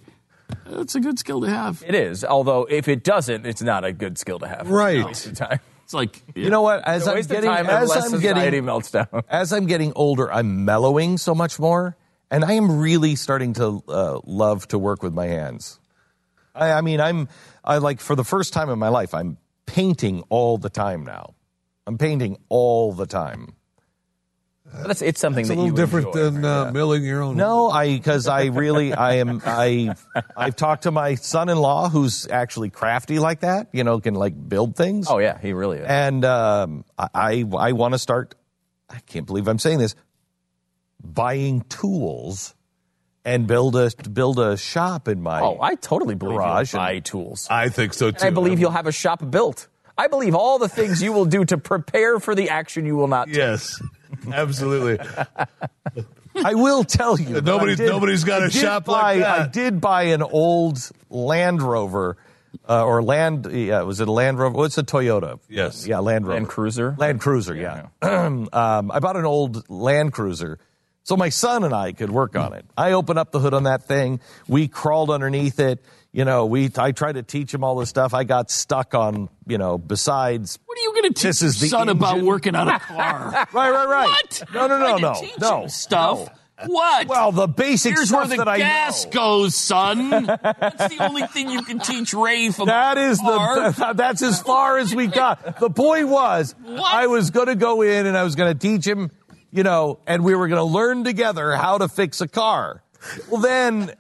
it's 0.67 0.93
a 0.93 0.99
good 0.99 1.17
skill 1.17 1.41
to 1.41 1.49
have. 1.49 1.83
It 1.87 1.95
is, 1.95 2.23
although 2.23 2.67
if 2.69 2.87
it 2.87 3.03
doesn't, 3.03 3.47
it's 3.47 3.63
not 3.63 3.83
a 3.83 3.91
good 3.91 4.19
skill 4.19 4.37
to 4.39 4.47
have. 4.47 4.69
Right. 4.69 4.97
It's 4.97 5.03
a 5.03 5.07
waste 5.07 5.25
of 5.25 5.33
time. 5.49 5.59
It's 5.85 5.93
like 5.95 6.21
You 6.35 6.51
know 6.51 6.61
what? 6.61 6.87
As 6.87 7.07
It's 7.07 7.31
a 7.31 7.35
I'm 7.35 7.41
getting 7.41 7.49
as 7.69 8.13
I'm 8.13 8.21
getting 8.21 8.65
melts 8.65 8.91
down. 8.91 9.07
as 9.27 9.51
I'm 9.51 9.65
getting 9.65 9.93
older, 9.95 10.31
I'm 10.31 10.65
mellowing 10.65 11.17
so 11.17 11.33
much 11.33 11.57
more, 11.57 11.97
and 12.29 12.45
I 12.45 12.53
am 12.53 12.79
really 12.79 13.15
starting 13.15 13.53
to 13.53 13.83
uh, 13.89 14.19
love 14.23 14.67
to 14.67 14.77
work 14.77 15.01
with 15.01 15.13
my 15.13 15.25
hands. 15.25 15.79
I, 16.53 16.73
I 16.73 16.81
mean, 16.81 17.01
I'm 17.01 17.27
I 17.63 17.79
like 17.79 18.01
for 18.01 18.15
the 18.15 18.23
first 18.23 18.53
time 18.53 18.69
in 18.69 18.77
my 18.77 18.89
life, 18.89 19.15
I'm 19.15 19.37
painting 19.71 20.21
all 20.29 20.57
the 20.57 20.69
time 20.69 21.05
now. 21.05 21.33
I'm 21.87 21.97
painting 21.97 22.37
all 22.49 22.91
the 22.91 23.05
time. 23.05 23.55
That's, 24.73 25.01
it's 25.01 25.19
something 25.19 25.41
It's 25.41 25.49
a 25.49 25.53
little 25.55 25.75
different 25.75 26.07
enjoy. 26.07 26.29
than 26.29 26.45
uh, 26.45 26.71
milling 26.71 27.03
your 27.03 27.21
own. 27.21 27.35
No, 27.35 27.69
I 27.69 27.95
because 27.97 28.27
I 28.27 28.45
really 28.45 28.93
I 28.93 29.15
am 29.15 29.41
I 29.45 29.95
I've 30.35 30.55
talked 30.55 30.83
to 30.83 30.91
my 30.91 31.15
son-in-law 31.15 31.89
who's 31.89 32.27
actually 32.27 32.69
crafty 32.69 33.19
like 33.19 33.41
that. 33.41 33.67
You 33.73 33.83
know, 33.83 33.99
can 33.99 34.13
like 34.13 34.33
build 34.49 34.75
things. 34.75 35.07
Oh 35.09 35.17
yeah, 35.19 35.37
he 35.39 35.51
really 35.53 35.79
is. 35.79 35.85
and 35.87 36.23
um, 36.23 36.85
I 36.97 37.07
I, 37.13 37.45
I 37.57 37.71
want 37.73 37.93
to 37.93 37.99
start. 37.99 38.35
I 38.89 38.99
can't 38.99 39.25
believe 39.25 39.47
I'm 39.47 39.59
saying 39.59 39.79
this. 39.79 39.95
Buying 41.03 41.61
tools 41.67 42.55
and 43.25 43.47
build 43.47 43.75
a 43.75 43.91
build 44.11 44.39
a 44.39 44.57
shop 44.57 45.07
in 45.07 45.21
my. 45.21 45.41
oh, 45.41 45.59
I 45.61 45.75
totally 45.75 46.15
believe 46.15 46.37
Garage 46.37 46.73
you'll 46.73 46.81
buy 46.81 46.99
tools. 46.99 47.47
I 47.49 47.69
think 47.69 47.93
so 47.93 48.11
too. 48.11 48.17
And 48.17 48.25
I 48.25 48.29
believe 48.31 48.59
you'll 48.59 48.71
have 48.71 48.87
a 48.87 48.91
shop 48.91 49.21
built. 49.29 49.67
I 49.97 50.07
believe 50.07 50.33
all 50.33 50.57
the 50.57 50.69
things 50.69 51.01
you 51.01 51.13
will 51.13 51.25
do 51.25 51.45
to 51.45 51.57
prepare 51.57 52.19
for 52.19 52.33
the 52.33 52.49
action 52.49 52.85
you 52.85 52.95
will 52.95 53.07
not 53.07 53.27
take. 53.27 53.37
Yes, 53.37 53.81
absolutely. 54.31 55.05
I 56.43 56.55
will 56.55 56.83
tell 56.83 57.19
you. 57.19 57.35
that 57.35 57.43
nobody 57.43 57.75
did, 57.75 57.87
nobody's 57.87 58.23
got 58.23 58.41
I 58.41 58.45
a 58.45 58.49
did 58.49 58.61
shop 58.61 58.87
like 58.87 59.19
that. 59.19 59.39
I 59.39 59.47
did 59.47 59.81
buy 59.81 60.03
an 60.03 60.21
old 60.23 60.79
Land 61.09 61.61
Rover. 61.61 62.17
Uh, 62.67 62.85
or 62.85 63.01
Land, 63.01 63.47
yeah, 63.49 63.81
was 63.83 64.01
it 64.01 64.07
a 64.09 64.11
Land 64.11 64.37
Rover? 64.37 64.57
What's 64.57 64.77
a 64.77 64.83
Toyota? 64.83 65.39
Yes. 65.49 65.87
Yeah, 65.87 65.99
Land 65.99 66.25
Rover. 66.25 66.35
Land 66.35 66.49
Cruiser? 66.49 66.95
Land 66.97 67.21
Cruiser, 67.21 67.55
yeah. 67.55 67.87
um, 68.01 68.49
I 68.53 68.99
bought 68.99 69.15
an 69.15 69.25
old 69.25 69.69
Land 69.69 70.11
Cruiser 70.13 70.59
so 71.03 71.17
my 71.17 71.29
son 71.29 71.63
and 71.63 71.73
I 71.73 71.91
could 71.93 72.11
work 72.11 72.35
on 72.35 72.53
it. 72.53 72.65
I 72.77 72.91
opened 72.93 73.19
up 73.19 73.31
the 73.31 73.39
hood 73.39 73.53
on 73.53 73.63
that 73.63 73.83
thing. 73.83 74.19
We 74.47 74.67
crawled 74.67 75.09
underneath 75.09 75.59
it. 75.59 75.83
You 76.13 76.25
know, 76.25 76.45
we 76.45 76.69
I 76.77 76.91
tried 76.91 77.13
to 77.13 77.23
teach 77.23 77.53
him 77.53 77.63
all 77.63 77.75
this 77.75 77.89
stuff. 77.89 78.13
I 78.13 78.25
got 78.25 78.51
stuck 78.51 78.93
on, 78.93 79.29
you 79.47 79.57
know, 79.57 79.77
besides. 79.77 80.59
what 80.65 80.77
are 80.77 80.81
you 80.81 80.91
going 80.91 81.03
to 81.03 81.09
teach 81.09 81.23
This 81.23 81.41
is 81.41 81.61
your 81.61 81.67
the 81.67 81.69
son 81.69 81.89
about 81.89 82.21
working 82.21 82.53
on 82.55 82.67
a 82.67 82.79
car? 82.81 83.31
Right, 83.31 83.71
right, 83.71 83.87
right. 83.87 84.07
What? 84.07 84.43
No, 84.53 84.67
no, 84.67 84.77
no, 84.77 84.85
Trying 84.87 84.95
to 84.97 85.01
no, 85.01 85.13
teach 85.21 85.39
no. 85.39 85.61
him 85.63 85.69
stuff. 85.69 86.29
What? 86.65 87.07
Well, 87.07 87.31
the 87.31 87.47
basic 87.47 87.95
Here's 87.95 88.09
stuff 88.09 88.27
where 88.29 88.37
the 88.37 88.43
that 88.45 88.57
gas 88.57 89.05
know. 89.05 89.11
goes, 89.11 89.55
son. 89.55 90.09
That's 90.27 90.95
the 90.95 90.97
only 90.99 91.25
thing 91.27 91.49
you 91.49 91.63
can 91.63 91.79
teach 91.79 92.11
Raphe 92.13 92.55
about 92.55 92.67
That 92.67 92.97
is 92.97 93.17
the 93.17 93.93
that's 93.95 94.21
as 94.21 94.41
far 94.41 94.77
as 94.77 94.93
we 94.93 95.07
got. 95.07 95.59
The 95.59 95.69
point 95.69 96.07
was 96.07 96.53
What? 96.61 96.93
I 96.93 97.07
was 97.07 97.31
going 97.31 97.47
to 97.47 97.55
go 97.55 97.81
in 97.81 98.05
and 98.05 98.15
I 98.17 98.23
was 98.23 98.35
going 98.35 98.53
to 98.53 98.59
teach 98.59 98.85
him, 98.85 99.09
you 99.51 99.63
know, 99.63 99.99
and 100.07 100.23
we 100.23 100.35
were 100.35 100.47
going 100.47 100.59
to 100.59 100.63
learn 100.63 101.03
together 101.03 101.55
how 101.55 101.77
to 101.77 101.87
fix 101.87 102.21
a 102.21 102.27
car. 102.27 102.83
Well, 103.29 103.41
then, 103.41 103.93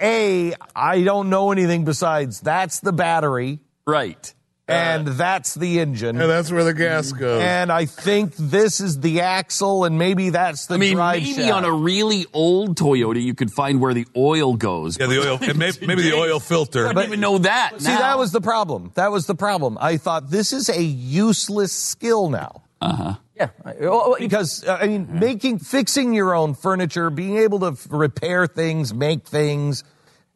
a 0.00 0.54
I 0.74 1.02
don't 1.02 1.30
know 1.30 1.52
anything 1.52 1.84
besides 1.84 2.40
that's 2.40 2.80
the 2.80 2.92
battery 2.92 3.60
right. 3.86 4.32
Uh, 4.68 4.72
and 4.72 5.06
that's 5.06 5.54
the 5.54 5.78
engine. 5.78 6.20
and 6.20 6.28
that's 6.28 6.50
where 6.50 6.64
the 6.64 6.74
gas 6.74 7.12
mm. 7.12 7.20
goes. 7.20 7.40
And 7.40 7.70
I 7.70 7.86
think 7.86 8.34
this 8.34 8.80
is 8.80 8.98
the 8.98 9.20
axle, 9.20 9.84
and 9.84 9.96
maybe 9.96 10.30
that's 10.30 10.66
the 10.66 10.74
I 10.74 10.78
mean, 10.78 10.94
drive 10.96 11.22
maybe 11.22 11.34
shaft. 11.34 11.52
on 11.52 11.64
a 11.64 11.70
really 11.70 12.26
old 12.32 12.76
Toyota, 12.76 13.22
you 13.22 13.32
could 13.32 13.52
find 13.52 13.80
where 13.80 13.94
the 13.94 14.08
oil 14.16 14.56
goes. 14.56 14.98
yeah, 14.98 15.06
the 15.06 15.20
oil, 15.20 15.38
and 15.40 15.56
maybe, 15.56 15.78
maybe 15.86 16.02
the 16.02 16.14
oil 16.14 16.40
filter. 16.40 16.88
I 16.88 16.92
don't 16.94 17.04
even 17.04 17.20
know 17.20 17.38
that. 17.38 17.80
See, 17.80 17.88
now. 17.88 18.00
that 18.00 18.18
was 18.18 18.32
the 18.32 18.40
problem. 18.40 18.90
That 18.94 19.12
was 19.12 19.26
the 19.26 19.36
problem. 19.36 19.78
I 19.80 19.98
thought 19.98 20.30
this 20.30 20.52
is 20.52 20.68
a 20.68 20.82
useless 20.82 21.72
skill 21.72 22.28
now. 22.28 22.62
Yeah. 22.82 22.88
Well, 22.88 23.20
you- 23.38 24.16
because 24.18 24.64
uh, 24.66 24.78
I 24.80 24.86
mean, 24.86 25.18
making 25.18 25.58
fixing 25.58 26.14
your 26.14 26.34
own 26.34 26.54
furniture, 26.54 27.10
being 27.10 27.36
able 27.38 27.60
to 27.60 27.76
repair 27.88 28.46
things, 28.46 28.94
make 28.94 29.26
things 29.26 29.84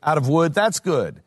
out 0.02 0.18
of 0.18 0.28
wood, 0.28 0.54
that's 0.54 0.80
good. 0.80 1.22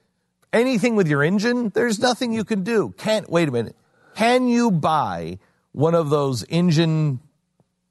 Anything 0.52 0.96
with 0.96 1.08
your 1.08 1.24
engine, 1.24 1.70
there's 1.70 2.00
nothing 2.00 2.32
you 2.32 2.44
can 2.44 2.64
do. 2.64 2.94
Can't 2.98 3.30
wait 3.30 3.50
a 3.50 3.52
minute. 3.52 3.76
Can 4.16 4.48
you 4.48 4.70
buy 4.70 5.40
one 5.72 5.96
of 5.96 6.10
those 6.12 6.46
engine 6.48 7.20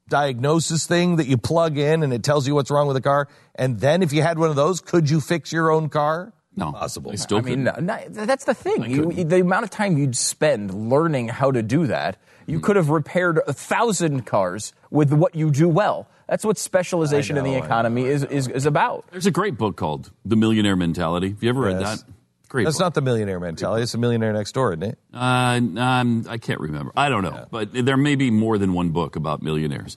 diagnosis 0.09 0.87
thing 0.87 1.16
that 1.16 1.27
you 1.27 1.37
plug 1.38 1.79
in 1.79 2.03
and 2.03 2.12
it 2.12 2.23
tells 2.23 2.47
you 2.47 2.55
what's 2.55 2.71
wrong 2.71 2.87
with 2.87 2.95
the 2.95 3.01
car? 3.01 3.29
And 3.55 3.81
then 3.81 4.03
if 4.03 4.12
you 4.12 4.23
had 4.23 4.38
one 4.38 4.51
of 4.51 4.57
those, 4.57 4.81
could 4.81 5.11
you 5.11 5.21
fix 5.21 5.53
your 5.53 5.71
own 5.71 5.88
car? 5.88 6.33
no 6.55 6.71
Possible. 6.73 7.12
I 7.12 7.14
still 7.16 7.38
I 7.38 7.40
mean, 7.40 7.64
no, 7.64 7.75
no, 7.81 7.99
that's 8.09 8.45
the 8.45 8.55
thing. 8.55 8.85
You, 8.90 9.25
the 9.25 9.40
amount 9.40 9.64
of 9.64 9.71
time 9.71 9.97
you'd 9.97 10.16
spend 10.16 10.90
learning 10.90 11.29
how 11.29 11.51
to 11.51 11.62
do 11.62 11.87
that, 11.87 12.18
you 12.46 12.61
could 12.61 12.76
have 12.76 12.90
repaired 12.90 13.40
a 13.46 13.52
thousand 13.52 14.26
cars 14.26 14.72
with 14.90 15.12
what 15.12 15.35
you 15.35 15.50
do 15.50 15.68
well. 15.68 16.09
That's 16.28 16.44
what 16.44 16.57
specialization 16.59 17.37
in 17.37 17.44
the 17.44 17.52
know, 17.59 17.64
economy 17.64 18.05
is, 18.05 18.24
is, 18.24 18.48
is 18.48 18.64
about. 18.64 19.05
There's 19.11 19.26
a 19.26 19.31
great 19.31 19.59
book 19.59 19.76
called 19.76 20.11
The 20.24 20.37
Millionaire 20.37 20.76
Mentality. 20.76 21.31
Have 21.31 21.42
you 21.42 21.48
ever 21.50 21.61
read 21.61 21.81
Yes. 21.81 22.02
that? 22.02 22.12
Great. 22.53 22.65
That's 22.65 22.77
book. 22.77 22.85
not 22.85 22.95
the 22.95 23.01
millionaire 23.01 23.41
mentality. 23.41 23.83
It's 23.83 23.93
the 23.93 23.99
millionaire 23.99 24.31
next 24.35 24.53
door, 24.53 24.75
isn't 24.75 24.83
it? 24.83 24.99
Uh, 25.15 25.59
um, 25.79 26.27
I 26.29 26.37
can't 26.37 26.61
remember. 26.61 26.93
I 26.95 27.09
don't 27.09 27.23
know, 27.23 27.47
but 27.51 27.71
there 27.73 27.97
may 27.97 28.15
be 28.15 28.31
more 28.31 28.59
than 28.59 28.75
one 28.75 28.91
book 28.91 29.17
about 29.17 29.41
millionaires. 29.41 29.97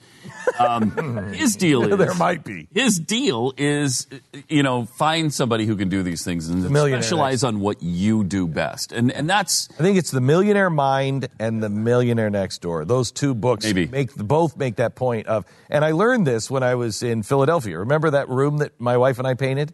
Um, 0.57 1.33
his 1.33 1.57
deal 1.57 1.83
is 1.83 1.97
There 1.97 2.13
might 2.13 2.45
be. 2.45 2.69
His 2.73 2.97
deal 2.97 3.51
is, 3.57 4.07
you 4.47 4.63
know, 4.63 4.85
find 4.85 5.33
somebody 5.33 5.65
who 5.65 5.75
can 5.75 5.89
do 5.89 6.01
these 6.01 6.23
things 6.23 6.47
and 6.47 6.63
specialize 6.63 7.43
on 7.43 7.59
what 7.59 7.83
you 7.83 8.23
do 8.23 8.47
best, 8.47 8.93
and 8.93 9.11
and 9.11 9.29
that's 9.29 9.67
I 9.71 9.83
think 9.83 9.97
it's 9.97 10.11
the 10.11 10.21
Millionaire 10.21 10.69
Mind 10.69 11.27
and 11.37 11.61
the 11.61 11.67
Millionaire 11.67 12.29
Next 12.29 12.61
Door. 12.61 12.85
Those 12.85 13.11
two 13.11 13.35
books 13.35 13.65
Maybe. 13.65 13.87
make 13.87 14.15
both 14.15 14.55
make 14.55 14.77
that 14.77 14.95
point 14.95 15.27
of. 15.27 15.43
And 15.69 15.83
I 15.83 15.91
learned 15.91 16.25
this 16.25 16.49
when 16.49 16.63
I 16.63 16.75
was 16.75 17.03
in 17.03 17.21
Philadelphia. 17.21 17.79
Remember 17.79 18.11
that 18.11 18.29
room 18.29 18.59
that 18.59 18.79
my 18.79 18.95
wife 18.95 19.19
and 19.19 19.27
I 19.27 19.33
painted? 19.33 19.73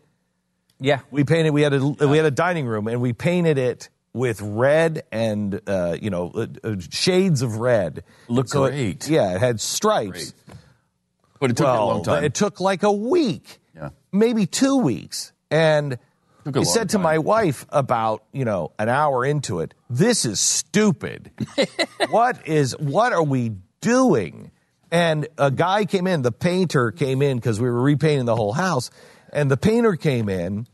Yeah. 0.82 1.02
We 1.12 1.24
painted. 1.24 1.52
We 1.52 1.62
had 1.62 1.74
a 1.74 1.86
we 1.86 2.17
had 2.17 2.26
a 2.26 2.32
dining 2.32 2.65
room, 2.65 2.88
and 2.88 3.00
we 3.02 3.13
painted 3.13 3.58
it 3.58 3.89
with 4.13 4.41
red 4.41 5.04
and 5.12 5.62
uh, 5.67 5.96
you 6.02 6.10
know 6.10 6.32
uh, 6.36 6.48
uh, 6.63 6.76
shades 6.89 7.41
of 7.44 7.58
red. 7.58 8.04
Looked 8.28 8.50
So 8.50 8.65
it- 8.65 8.72
great. 8.72 9.08
yeah, 9.10 9.36
it 9.36 9.39
had 9.39 9.62
stripes. 9.62 10.34
but 11.39 11.52
it 11.52 11.58
took 11.58 11.65
well, 11.67 11.84
a 11.84 11.86
long 11.86 12.04
time. 12.04 12.24
It 12.24 12.34
took 12.34 12.60
like 12.60 12.84
a 12.84 12.91
week, 12.91 13.60
Yeah. 13.76 13.89
maybe 14.12 14.46
two 14.48 14.78
weeks. 14.78 15.32
And 15.50 15.98
Took 16.46 16.56
a 16.56 16.60
I 16.60 16.63
long 16.63 16.74
said 16.74 16.89
to 16.89 16.98
time. 16.98 17.04
my 17.04 17.17
wife 17.20 17.65
about, 17.70 18.24
you 18.32 18.46
know, 18.46 18.72
an 18.80 18.89
hour 18.89 19.24
into 19.26 19.60
it, 19.60 19.74
this 19.89 20.26
is 20.26 20.39
stupid. 20.39 21.30
what 22.10 22.48
is, 22.48 22.72
what 22.80 23.13
are 23.13 23.22
we 23.24 23.52
doing? 23.82 24.52
And 24.91 25.28
a 25.38 25.52
guy 25.52 25.86
came 25.86 26.08
in, 26.08 26.22
the 26.22 26.32
painter 26.32 26.91
came 26.91 27.22
in 27.22 27.38
because 27.38 27.60
we 27.62 27.70
were 27.70 27.82
repainting 27.82 28.26
the 28.26 28.36
whole 28.36 28.54
house. 28.54 28.89
And 29.32 29.50
the 29.50 29.58
painter 29.58 29.96
came 29.96 30.30
in 30.30 30.67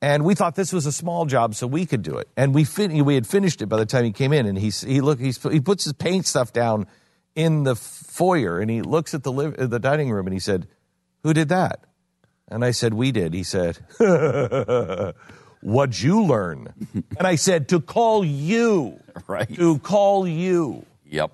and 0.00 0.24
we 0.24 0.34
thought 0.34 0.54
this 0.54 0.72
was 0.72 0.86
a 0.86 0.92
small 0.92 1.26
job 1.26 1.54
so 1.54 1.66
we 1.66 1.86
could 1.86 2.02
do 2.02 2.16
it. 2.18 2.28
And 2.36 2.54
we 2.54 2.64
fin- 2.64 3.04
we 3.04 3.14
had 3.14 3.26
finished 3.26 3.62
it 3.62 3.66
by 3.66 3.76
the 3.78 3.86
time 3.86 4.04
he 4.04 4.12
came 4.12 4.32
in 4.32 4.46
and 4.46 4.56
he, 4.58 4.70
he 4.70 5.00
look, 5.00 5.18
he's, 5.18 5.42
he 5.42 5.60
puts 5.60 5.84
his 5.84 5.92
paint 5.94 6.26
stuff 6.26 6.52
down 6.52 6.86
in 7.34 7.64
the 7.64 7.74
foyer 7.74 8.60
and 8.60 8.70
he 8.70 8.82
looks 8.82 9.14
at 9.14 9.22
the, 9.22 9.32
liv- 9.32 9.56
the 9.56 9.78
dining 9.78 10.10
room 10.10 10.26
and 10.26 10.34
he 10.34 10.40
said, 10.40 10.68
who 11.22 11.32
did 11.34 11.48
that? 11.48 11.80
And 12.48 12.64
I 12.64 12.70
said, 12.70 12.94
we 12.94 13.10
did. 13.10 13.34
He 13.34 13.42
said, 13.42 13.78
what'd 15.60 16.00
you 16.00 16.22
learn? 16.22 16.72
and 17.18 17.26
I 17.26 17.34
said, 17.34 17.68
to 17.70 17.80
call 17.80 18.24
you. 18.24 19.00
Right. 19.26 19.52
To 19.56 19.78
call 19.78 20.28
you. 20.28 20.84
yep, 21.06 21.32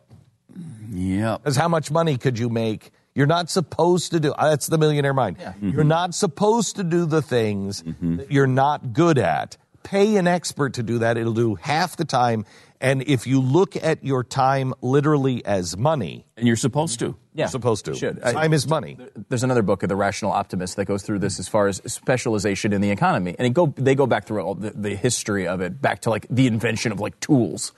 yep. 0.88 1.42
Because 1.42 1.56
how 1.56 1.66
much 1.66 1.90
money 1.90 2.16
could 2.16 2.38
you 2.38 2.48
make? 2.48 2.92
You're 3.14 3.26
not 3.26 3.50
supposed 3.50 4.12
to 4.12 4.20
do. 4.20 4.32
uh, 4.32 4.50
That's 4.50 4.66
the 4.68 4.78
millionaire 4.78 5.12
mind. 5.14 5.36
You're 5.60 5.84
not 5.84 6.14
supposed 6.14 6.76
to 6.76 6.84
do 6.84 7.04
the 7.06 7.20
things 7.22 7.82
that 7.82 8.30
you're 8.30 8.46
not 8.46 8.92
good 8.92 9.18
at. 9.18 9.56
Pay 9.82 10.16
an 10.16 10.26
expert 10.26 10.74
to 10.74 10.82
do 10.82 10.98
that. 11.00 11.16
It'll 11.16 11.34
do 11.34 11.56
half 11.56 11.96
the 11.96 12.04
time. 12.04 12.46
And 12.80 13.02
if 13.02 13.26
you 13.26 13.40
look 13.40 13.76
at 13.76 14.04
your 14.04 14.24
time 14.24 14.74
literally 14.80 15.44
as 15.44 15.76
money, 15.76 16.24
And 16.36 16.46
you're 16.46 16.56
supposed 16.56 16.98
to. 17.00 17.16
Yeah, 17.34 17.44
you're 17.44 17.48
supposed 17.50 17.84
to. 17.84 17.94
Should. 17.94 18.20
I- 18.22 18.32
Time 18.32 18.52
is 18.52 18.66
money. 18.68 18.96
There's 19.28 19.42
another 19.44 19.62
book, 19.62 19.82
of 19.82 19.88
The 19.88 19.96
Rational 19.96 20.32
Optimist, 20.32 20.76
that 20.76 20.84
goes 20.86 21.02
through 21.02 21.18
this 21.20 21.38
as 21.38 21.48
far 21.48 21.66
as 21.68 21.80
specialization 21.86 22.72
in 22.72 22.80
the 22.80 22.90
economy, 22.90 23.34
and 23.38 23.46
it 23.46 23.54
go, 23.54 23.72
they 23.76 23.94
go 23.94 24.06
back 24.06 24.24
through 24.26 24.40
all 24.42 24.54
the, 24.54 24.70
the 24.70 24.94
history 24.96 25.46
of 25.48 25.60
it, 25.60 25.80
back 25.80 26.00
to 26.02 26.10
like 26.10 26.26
the 26.30 26.46
invention 26.46 26.92
of 26.92 27.00
like 27.00 27.18
tools. 27.20 27.72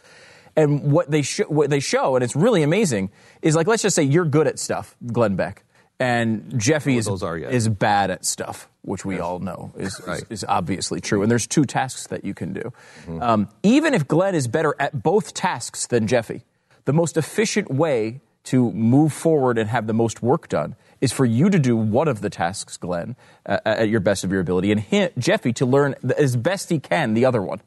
And 0.57 0.93
what 0.93 1.11
they 1.11 1.23
sh- 1.23 1.49
what 1.49 1.71
they 1.71 1.81
show, 1.81 2.15
and 2.15 2.23
it's 2.23 2.37
really 2.37 2.63
amazing, 2.63 3.11
is 3.43 3.57
like 3.57 3.67
let's 3.67 3.83
just 3.83 3.97
say 3.97 4.03
you're 4.05 4.25
good 4.25 4.47
at 4.47 4.59
stuff, 4.59 4.97
Glenn 5.05 5.35
Beck, 5.35 5.65
and 5.99 6.59
Jeffy 6.61 6.97
is 6.97 7.09
are 7.09 7.39
is 7.39 7.69
bad 7.69 8.11
at 8.11 8.25
stuff, 8.25 8.69
which 8.83 9.05
we 9.05 9.19
all 9.19 9.39
know 9.39 9.73
is, 9.77 9.99
is, 10.01 10.25
is 10.31 10.45
obviously 10.49 11.01
true. 11.01 11.23
And 11.23 11.31
there's 11.31 11.47
two 11.47 11.65
tasks 11.65 12.07
that 12.09 12.25
you 12.25 12.35
can 12.35 12.53
do. 12.53 12.73
Mm-hmm. 13.07 13.23
Um, 13.23 13.49
even 13.63 13.95
if 13.95 14.07
Glenn 14.07 14.35
is 14.35 14.49
better 14.49 14.75
at 14.79 15.03
both 15.03 15.35
tasks 15.35 15.87
than 15.87 16.07
Jeffy, 16.07 16.45
the 16.85 16.93
most 16.93 17.17
efficient 17.17 17.71
way 17.71 18.21
to 18.45 18.71
move 18.73 19.13
forward 19.13 19.57
and 19.59 19.71
have 19.71 19.87
the 19.87 19.95
most 19.95 20.23
work 20.23 20.49
done 20.49 20.77
is 21.01 21.13
for 21.13 21.25
you 21.25 21.49
to 21.51 21.59
do 21.59 21.77
one 21.77 22.09
of 22.09 22.21
the 22.21 22.31
tasks, 22.31 22.77
Glenn, 22.77 23.17
uh, 23.47 23.59
at 23.65 23.89
your 23.89 24.01
best 24.01 24.23
of 24.23 24.31
your 24.31 24.41
ability, 24.41 24.71
and 24.71 24.81
him, 24.81 25.11
Jeffy 25.19 25.53
to 25.55 25.67
learn 25.67 25.95
as 26.17 26.37
best 26.37 26.69
he 26.71 26.79
can 26.79 27.15
the 27.15 27.25
other 27.25 27.43
one. 27.43 27.61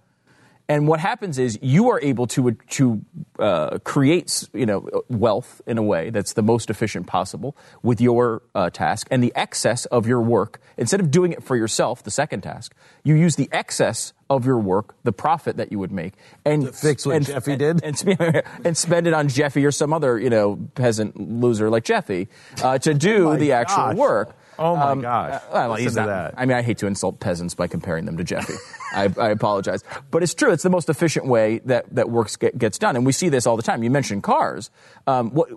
And 0.70 0.88
what 0.88 1.00
happens 1.00 1.40
is 1.40 1.58
you 1.62 1.90
are 1.90 2.00
able 2.02 2.28
to 2.28 2.52
to 2.52 3.02
uh, 3.40 3.78
create 3.80 4.48
you 4.54 4.66
know 4.66 5.04
wealth 5.08 5.62
in 5.66 5.78
a 5.78 5.84
way 5.84 6.10
that's 6.10 6.34
the 6.34 6.42
most 6.42 6.70
efficient 6.70 7.08
possible 7.08 7.56
with 7.84 8.02
your 8.02 8.42
uh, 8.54 8.70
task 8.70 9.08
and 9.10 9.24
the 9.24 9.32
excess 9.36 9.86
of 9.86 10.06
your 10.08 10.22
work. 10.22 10.62
Instead 10.78 11.00
of 11.00 11.10
doing 11.10 11.32
it 11.32 11.42
for 11.44 11.56
yourself, 11.56 12.04
the 12.04 12.12
second 12.12 12.42
task, 12.42 12.76
you 13.04 13.16
use 13.16 13.38
the 13.38 13.48
excess 13.52 14.14
of 14.30 14.46
your 14.46 14.58
work, 14.58 14.96
the 15.04 15.14
profit 15.14 15.56
that 15.56 15.72
you 15.72 15.80
would 15.80 15.92
make, 15.92 16.14
and 16.44 16.76
fix 16.76 17.06
what 17.06 17.16
and, 17.16 17.26
Jeffy 17.26 17.56
did? 17.56 17.82
and, 17.82 18.44
and 18.66 18.78
spend 18.78 19.08
it 19.08 19.14
on 19.14 19.30
Jeffy 19.30 19.66
or 19.66 19.72
some 19.72 19.94
other 19.94 20.20
you 20.20 20.30
know 20.30 20.58
peasant 20.76 21.18
loser 21.18 21.70
like 21.70 21.86
Jeffy 21.86 22.28
uh, 22.62 22.78
to 22.80 22.94
do 23.08 23.38
the 23.38 23.54
actual 23.54 23.78
gosh. 23.78 23.96
work. 23.96 24.37
Oh 24.60 24.76
my 24.76 24.92
Um, 24.92 25.02
gosh. 25.02 25.34
uh, 25.36 25.48
well, 25.52 25.70
Listen 25.74 26.06
not- 26.06 26.08
that. 26.08 26.34
I 26.38 26.46
mean, 26.46 26.58
I 26.58 26.62
hate 26.62 26.78
to 26.80 26.88
insult 26.88 27.20
peasants 27.20 27.54
by 27.56 27.68
comparing 27.68 28.06
them 28.06 28.18
to 28.18 28.24
Jeffy. 28.24 28.54
I, 28.94 29.12
I 29.18 29.30
apologize, 29.30 29.84
but 30.12 30.24
it's 30.24 30.34
true. 30.34 30.52
It's 30.52 30.64
the 30.64 30.70
most 30.70 30.90
efficient 30.90 31.28
way 31.28 31.60
that 31.66 31.94
that 31.96 32.10
works 32.10 32.36
get, 32.38 32.58
gets 32.58 32.78
done, 32.78 32.96
and 32.96 33.06
we 33.06 33.12
see 33.12 33.30
this 33.30 33.46
all 33.46 33.56
the 33.58 33.64
time. 33.64 33.84
You 33.84 33.92
mentioned 33.92 34.24
cars. 34.24 34.72
Um, 35.06 35.32
what, 35.32 35.50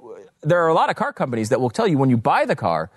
there 0.43 0.63
are 0.65 0.69
a 0.69 0.75
lot 0.75 0.91
of 0.91 0.97
car 0.97 1.13
companies 1.13 1.49
that 1.51 1.61
will 1.61 1.71
tell 1.71 1.87
you 1.87 1.97
when 1.99 2.11
you 2.11 2.17
buy 2.17 2.45
the 2.45 2.57
car. 2.57 2.91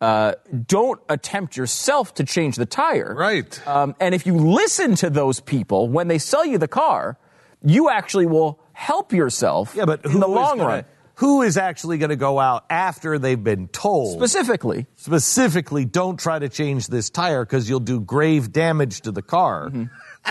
Uh, 0.00 0.32
don't 0.66 0.98
attempt 1.10 1.58
yourself 1.58 2.14
to 2.14 2.24
change 2.24 2.56
the 2.56 2.64
tire. 2.64 3.14
Right. 3.14 3.68
Um, 3.68 3.94
and 4.00 4.14
if 4.14 4.24
you 4.26 4.34
listen 4.34 4.94
to 4.94 5.10
those 5.10 5.40
people 5.40 5.90
when 5.90 6.08
they 6.08 6.16
sell 6.16 6.46
you 6.46 6.56
the 6.56 6.68
car, 6.68 7.18
you 7.62 7.90
actually 7.90 8.24
will 8.24 8.58
help 8.72 9.12
yourself. 9.12 9.74
Yeah, 9.76 9.84
but 9.84 10.02
in 10.06 10.18
the 10.20 10.26
long 10.26 10.56
gonna- 10.56 10.68
run, 10.68 10.84
who 11.20 11.42
is 11.42 11.58
actually 11.58 11.98
going 11.98 12.08
to 12.08 12.16
go 12.16 12.38
out 12.38 12.64
after 12.70 13.18
they've 13.18 13.44
been 13.44 13.68
told? 13.68 14.16
specifically. 14.16 14.86
specifically 14.96 15.84
don't 15.84 16.18
try 16.18 16.38
to 16.38 16.48
change 16.48 16.86
this 16.86 17.10
tire 17.10 17.44
because 17.44 17.68
you'll 17.68 17.78
do 17.78 18.00
grave 18.00 18.52
damage 18.52 19.02
to 19.02 19.12
the 19.12 19.20
car. 19.20 19.68
Mm-hmm. 19.68 19.84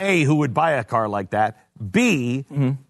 A, 0.03 0.23
who 0.23 0.37
would 0.37 0.53
buy 0.55 0.71
a 0.71 0.83
car 0.83 1.07
like 1.07 1.29
that? 1.29 1.63
B, 1.91 2.45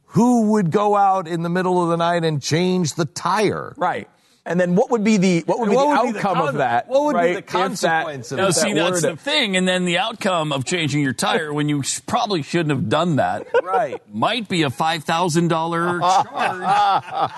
who 0.05 0.51
would 0.51 0.71
go 0.71 0.95
out 0.95 1.27
in 1.27 1.43
the 1.43 1.49
middle 1.49 1.83
of 1.83 1.89
the 1.89 1.97
night 1.97 2.23
and 2.23 2.41
change 2.41 2.93
the 2.93 3.03
tire? 3.03 3.73
Right. 3.75 4.09
And 4.49 4.59
then 4.59 4.73
what 4.75 4.89
would 4.89 5.03
be 5.03 5.17
the 5.17 5.43
what 5.45 5.59
would 5.59 5.69
be 5.69 5.75
What 5.75 5.83
the 5.83 5.87
would 5.89 6.05
be 6.07 6.11
the 6.13 6.17
outcome 6.27 6.37
con- 6.37 6.47
of 6.49 6.55
that? 6.55 6.87
what 6.89 7.03
would 7.03 7.15
be 7.21 7.33
the 7.33 7.37
if 7.37 7.45
that- 7.45 7.47
consequence 7.47 8.31
of 8.31 8.39
Now, 8.39 8.47
if 8.47 8.55
see, 8.55 8.73
that's 8.73 9.03
were 9.03 9.11
the 9.11 9.15
thing. 9.15 9.55
And 9.55 9.67
then 9.67 9.85
the 9.85 9.99
outcome 9.99 10.51
of 10.51 10.65
changing 10.65 11.03
your 11.03 11.13
tire 11.13 11.53
when 11.53 11.69
you 11.69 11.83
probably 12.07 12.41
shouldn't 12.41 12.71
have 12.71 12.89
done 12.89 13.17
that 13.17 13.45
Right. 13.63 14.01
might 14.11 14.49
be 14.49 14.63
a 14.63 14.71
$5,000 14.71 16.01
charge 16.01 17.29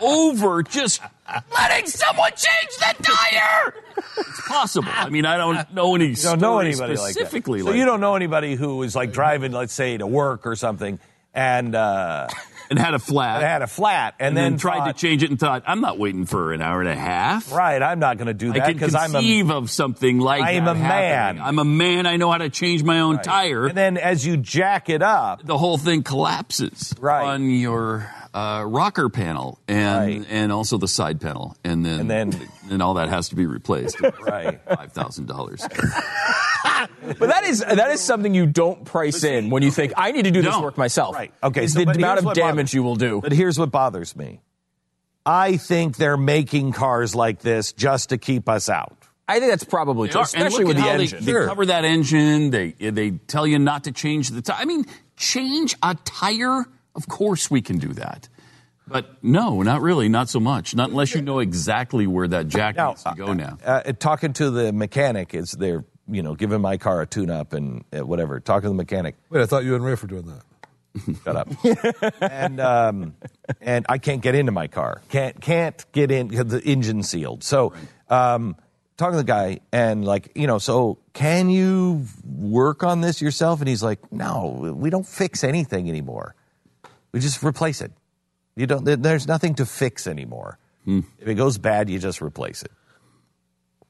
over 0.00 0.62
just 0.62 1.00
letting 1.54 1.86
someone 1.86 2.30
change 2.32 2.76
the 2.78 2.94
tire. 3.02 3.74
It's 4.18 4.48
possible. 4.48 4.88
I 4.92 5.08
mean, 5.10 5.24
I 5.24 5.36
don't 5.36 5.72
know 5.74 5.94
any 5.94 6.06
You 6.08 6.14
don't 6.16 6.40
know 6.40 6.58
stories 6.58 6.80
anybody 6.80 6.98
like 6.98 7.14
that. 7.14 7.20
specifically 7.20 7.60
So 7.60 7.66
like 7.66 7.76
you 7.76 7.84
don't 7.84 8.00
know 8.00 8.16
anybody 8.16 8.54
who 8.56 8.82
is 8.82 8.96
like 8.96 9.12
driving, 9.12 9.52
let's 9.52 9.72
say, 9.72 9.96
to 9.96 10.06
work 10.06 10.46
or 10.46 10.56
something, 10.56 10.98
and 11.34 11.74
uh, 11.74 12.28
and 12.70 12.78
had 12.78 12.94
a 12.94 12.98
flat. 12.98 13.42
had 13.42 13.62
a 13.62 13.66
flat, 13.66 14.14
and, 14.18 14.28
and 14.28 14.36
then, 14.36 14.52
then 14.52 14.58
tried 14.58 14.78
thought, 14.78 14.96
to 14.96 15.00
change 15.06 15.22
it 15.22 15.30
and 15.30 15.38
thought, 15.38 15.64
I'm 15.66 15.80
not 15.80 15.98
waiting 15.98 16.24
for 16.24 16.52
an 16.52 16.62
hour 16.62 16.80
and 16.80 16.88
a 16.88 16.94
half. 16.96 17.52
Right, 17.52 17.82
I'm 17.82 17.98
not 17.98 18.16
going 18.16 18.28
to 18.28 18.34
do 18.34 18.52
that 18.52 18.66
because 18.72 18.94
I'm 18.94 19.10
a 19.10 19.18
conceive 19.18 19.50
of 19.50 19.70
something 19.70 20.18
like 20.20 20.42
I 20.42 20.52
am 20.52 20.64
that 20.64 20.76
a 20.76 20.78
happening. 20.78 21.40
man. 21.42 21.46
I'm 21.48 21.58
a 21.58 21.64
man. 21.64 22.06
I 22.06 22.16
know 22.16 22.30
how 22.30 22.38
to 22.38 22.48
change 22.48 22.82
my 22.84 23.00
own 23.00 23.20
tire. 23.20 23.66
And 23.66 23.76
then 23.76 23.96
as 23.98 24.24
you 24.24 24.36
jack 24.36 24.88
it 24.88 25.02
up, 25.02 25.44
the 25.44 25.58
whole 25.58 25.76
thing 25.78 26.02
collapses 26.02 26.94
Right. 27.00 27.24
on 27.26 27.50
your 27.50 28.08
uh, 28.32 28.64
rocker 28.66 29.08
panel 29.08 29.58
and 29.66 29.98
Right. 30.20 30.26
and 30.30 30.52
also 30.52 30.78
the 30.78 30.86
side 30.86 31.20
panel, 31.20 31.56
and 31.64 31.84
then 31.84 32.00
And 32.00 32.10
then- 32.32 32.48
and 32.70 32.80
all 32.80 32.94
that 32.94 33.08
has 33.08 33.30
to 33.30 33.34
be 33.34 33.46
replaced. 33.46 34.00
Right. 34.20 34.60
five 34.68 34.92
thousand 34.92 35.26
dollars. 35.26 35.66
But 37.18 37.28
that 37.28 37.44
is 37.44 37.60
that 37.60 37.90
is 37.90 38.00
something 38.00 38.34
you 38.34 38.46
don't 38.46 38.84
price 38.84 39.24
in 39.24 39.50
when 39.50 39.62
you 39.62 39.70
think 39.70 39.92
I 39.96 40.12
need 40.12 40.24
to 40.24 40.30
do 40.30 40.42
this 40.42 40.52
No. 40.54 40.62
work 40.62 40.78
myself. 40.78 41.14
Right. 41.14 41.32
Okay. 41.42 41.64
Is 41.64 41.72
so- 41.74 41.80
the 41.80 41.86
but 41.86 41.96
amount 41.96 42.12
here's 42.12 42.18
of 42.20 42.24
what 42.26 42.36
damage 42.36 42.54
bothers- 42.56 42.74
you 42.74 42.82
will 42.82 42.96
do. 42.96 43.20
But 43.20 43.32
here's 43.32 43.58
what 43.58 43.70
bothers 43.70 44.14
me. 44.16 44.40
I 45.26 45.56
think 45.58 45.96
they're 45.96 46.16
making 46.16 46.72
cars 46.72 47.14
like 47.14 47.40
this 47.40 47.72
just 47.72 48.08
to 48.08 48.18
keep 48.18 48.48
us 48.48 48.68
out. 48.68 48.96
I 49.28 49.38
think 49.38 49.52
that's 49.52 49.64
probably 49.64 50.08
They 50.08 50.12
true, 50.12 50.20
are. 50.22 50.26
And 50.34 50.42
especially 50.48 50.64
look 50.64 50.68
with 50.68 50.76
at 50.78 50.82
the 50.84 50.90
how 50.90 50.96
they- 50.96 51.02
engine. 51.04 51.24
They, 51.24 51.46
cover 51.46 51.66
that 51.66 51.84
engine. 51.84 52.50
They 52.50 52.70
they 52.72 53.10
tell 53.12 53.46
you 53.46 53.58
not 53.58 53.84
to 53.84 53.92
change 53.92 54.30
the 54.30 54.42
tire. 54.42 54.56
I 54.58 54.64
mean, 54.64 54.86
change 55.16 55.76
a 55.82 55.94
tire. 56.04 56.64
Of 56.96 57.06
course, 57.06 57.50
we 57.50 57.60
can 57.62 57.78
do 57.78 57.92
that. 57.94 58.28
But 58.88 59.22
no, 59.22 59.62
not 59.62 59.82
really, 59.82 60.08
not 60.08 60.28
so 60.28 60.40
much. 60.40 60.74
Not 60.74 60.90
unless 60.90 61.14
you 61.14 61.22
know 61.22 61.38
exactly 61.38 62.08
where 62.08 62.26
that 62.26 62.48
jack 62.48 62.74
Now, 62.74 62.88
needs 62.88 63.04
to 63.04 63.14
go. 63.16 63.32
Now, 63.32 63.56
Uh, 63.64 63.82
talking 63.96 64.32
to 64.32 64.50
the 64.50 64.72
mechanic 64.72 65.32
is 65.32 65.52
they're 65.52 65.84
you 66.10 66.22
know 66.22 66.34
giving 66.34 66.60
my 66.60 66.76
car 66.76 67.00
a 67.02 67.06
tune-up 67.06 67.52
and 67.52 67.84
uh, 67.96 68.04
whatever. 68.04 68.40
Talking 68.40 68.62
to 68.62 68.68
the 68.68 68.74
mechanic, 68.74 69.16
Wait, 69.30 69.40
I 69.42 69.46
thought 69.46 69.64
you 69.64 69.74
and 69.74 69.84
Raphe 69.84 70.02
were 70.02 70.08
doing 70.08 70.26
that. 70.26 70.42
shut 71.24 71.36
up. 71.36 71.48
and 72.20 72.60
um, 72.60 73.14
and 73.60 73.86
I 73.88 73.98
can't 73.98 74.20
get 74.22 74.34
into 74.34 74.52
my 74.52 74.66
car. 74.66 75.02
Can't 75.08 75.40
can't 75.40 75.84
get 75.92 76.10
in 76.10 76.28
because 76.28 76.46
the 76.46 76.62
engine 76.62 77.02
sealed. 77.02 77.44
So 77.44 77.72
um, 78.08 78.56
talking 78.96 79.12
to 79.12 79.18
the 79.18 79.24
guy, 79.24 79.60
and 79.72 80.04
like, 80.04 80.32
you 80.34 80.46
know, 80.46 80.58
so 80.58 80.98
can 81.12 81.48
you 81.48 82.06
work 82.24 82.82
on 82.82 83.00
this 83.00 83.22
yourself? 83.22 83.60
And 83.60 83.68
he's 83.68 83.82
like, 83.82 84.12
no, 84.12 84.74
we 84.76 84.90
don't 84.90 85.06
fix 85.06 85.44
anything 85.44 85.88
anymore. 85.88 86.34
We 87.12 87.20
just 87.20 87.42
replace 87.42 87.80
it. 87.80 87.92
You 88.56 88.66
don't. 88.66 88.84
There's 88.84 89.26
nothing 89.26 89.54
to 89.56 89.66
fix 89.66 90.06
anymore. 90.06 90.58
Hmm. 90.84 91.00
If 91.18 91.28
it 91.28 91.34
goes 91.34 91.58
bad, 91.58 91.88
you 91.88 91.98
just 91.98 92.20
replace 92.20 92.62
it. 92.62 92.72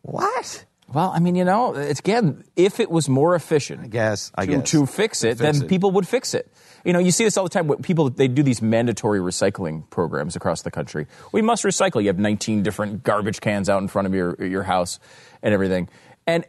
What? 0.02 0.64
Well, 0.93 1.12
I 1.14 1.20
mean, 1.20 1.36
you 1.36 1.45
know, 1.45 1.74
it's 1.74 2.01
again, 2.01 2.43
if 2.57 2.80
it 2.80 2.91
was 2.91 3.09
more 3.09 3.34
efficient, 3.36 3.80
I 3.82 3.86
guess, 3.86 4.32
I 4.34 4.47
to, 4.47 4.53
guess. 4.59 4.70
to 4.70 4.86
fix 4.86 5.22
it, 5.22 5.38
Fix 5.38 5.41
then 5.41 5.64
it. 5.64 5.68
people 5.68 5.93
would 5.93 6.09
fix 6.09 6.34
it. 6.34 6.53
You 6.84 6.93
know, 6.93 6.99
you 6.99 7.11
see 7.12 7.24
this 7.24 7.36
all 7.36 7.45
the 7.45 7.51
time. 7.51 7.68
People 7.82 8.11
they 8.11 8.26
do 8.26 8.43
these 8.43 8.61
mandatory 8.61 9.20
recycling 9.20 9.88
programs 9.91 10.34
across 10.34 10.62
the 10.62 10.70
country. 10.70 11.07
We 11.30 11.43
must 11.43 11.62
recycle. 11.64 12.01
You 12.01 12.09
have 12.09 12.18
19 12.18 12.62
different 12.62 13.05
garbage 13.05 13.41
cans 13.41 13.68
out 13.68 13.82
in 13.82 13.88
front 13.88 14.07
of 14.07 14.14
your 14.14 14.34
your 14.45 14.64
house 14.64 14.99
and 15.43 15.55
everything, 15.55 15.88
and 16.26 16.45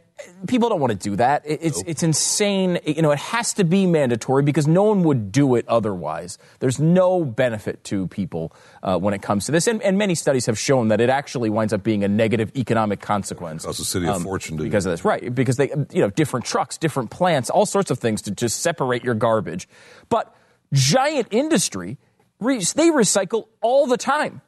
people 0.47 0.69
don't 0.69 0.80
want 0.80 0.91
to 0.91 1.09
do 1.09 1.15
that. 1.17 1.43
It- 1.45 1.59
It's 1.61 1.84
it's 1.86 2.03
insane. 2.03 2.80
You 2.86 3.01
know, 3.01 3.11
it 3.11 3.19
has 3.19 3.53
to 3.55 3.63
be 3.63 3.86
mandatory 3.86 4.43
because 4.43 4.67
no 4.67 4.84
one 4.84 5.03
would 5.03 5.32
do 5.32 5.55
it 5.55 5.65
otherwise. 5.67 6.38
There's 6.59 6.80
no 6.80 7.24
benefit 7.26 7.84
to 7.86 8.07
people 8.07 8.53
uh, 8.84 8.97
when 8.97 9.13
it 9.13 9.22
comes 9.22 9.45
to 9.45 9.51
this, 9.51 9.67
and, 9.67 9.82
and 9.82 9.97
many 9.97 10.15
studies 10.15 10.45
have 10.47 10.57
shown 10.57 10.88
that 10.89 10.99
it 11.01 11.09
actually 11.09 11.49
winds 11.49 11.74
up 11.74 11.84
being 11.84 12.03
a 12.03 12.07
negative 12.07 12.51
economic 12.55 12.99
consequence. 13.01 13.65
Costs 13.65 13.80
the 13.80 13.86
city 13.86 14.07
a 14.07 14.19
fortune 14.19 14.57
because 14.57 14.86
of 14.86 14.91
this, 14.93 15.05
right? 15.05 15.34
Because 15.34 15.57
they, 15.57 15.69
you 15.91 16.01
know, 16.01 16.09
different 16.09 16.45
trucks, 16.45 16.78
different 16.78 17.11
plants, 17.11 17.49
all 17.49 17.65
sorts 17.65 17.91
of 17.91 17.99
things 17.99 18.22
to 18.24 18.32
just 18.32 18.61
separate 18.61 19.03
your 19.03 19.15
garbage. 19.15 19.67
But 20.09 20.34
giant 20.74 21.28
industry, 21.32 21.97
they 22.39 22.89
recycle 22.89 23.47
all 23.61 23.88
the 23.88 23.97
time. 23.97 24.41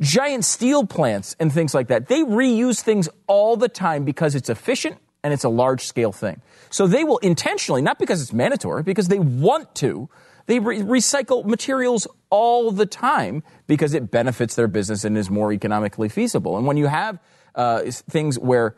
Giant 0.00 0.44
steel 0.44 0.84
plants 0.84 1.34
and 1.40 1.50
things 1.50 1.72
like 1.72 1.88
that, 1.88 2.08
they 2.08 2.20
reuse 2.22 2.80
things 2.82 3.08
all 3.26 3.56
the 3.56 3.68
time 3.68 4.04
because 4.04 4.34
it's 4.34 4.50
efficient 4.50 4.98
and 5.26 5.32
it's 5.32 5.42
a 5.42 5.48
large 5.48 5.84
scale 5.84 6.12
thing. 6.12 6.40
So 6.70 6.86
they 6.86 7.02
will 7.02 7.18
intentionally, 7.18 7.82
not 7.82 7.98
because 7.98 8.22
it's 8.22 8.32
mandatory, 8.32 8.84
because 8.84 9.08
they 9.08 9.18
want 9.18 9.74
to, 9.74 10.08
they 10.46 10.60
re- 10.60 10.78
recycle 10.78 11.44
materials 11.44 12.06
all 12.30 12.70
the 12.70 12.86
time 12.86 13.42
because 13.66 13.92
it 13.92 14.08
benefits 14.08 14.54
their 14.54 14.68
business 14.68 15.04
and 15.04 15.18
is 15.18 15.28
more 15.28 15.52
economically 15.52 16.08
feasible. 16.08 16.56
And 16.56 16.64
when 16.64 16.76
you 16.76 16.86
have 16.86 17.18
uh, 17.56 17.82
things 17.90 18.38
where 18.38 18.76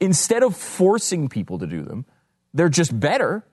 instead 0.00 0.42
of 0.42 0.56
forcing 0.56 1.28
people 1.28 1.58
to 1.58 1.66
do 1.66 1.82
them, 1.82 2.06
they're 2.54 2.70
just 2.70 2.98
better, 2.98 3.44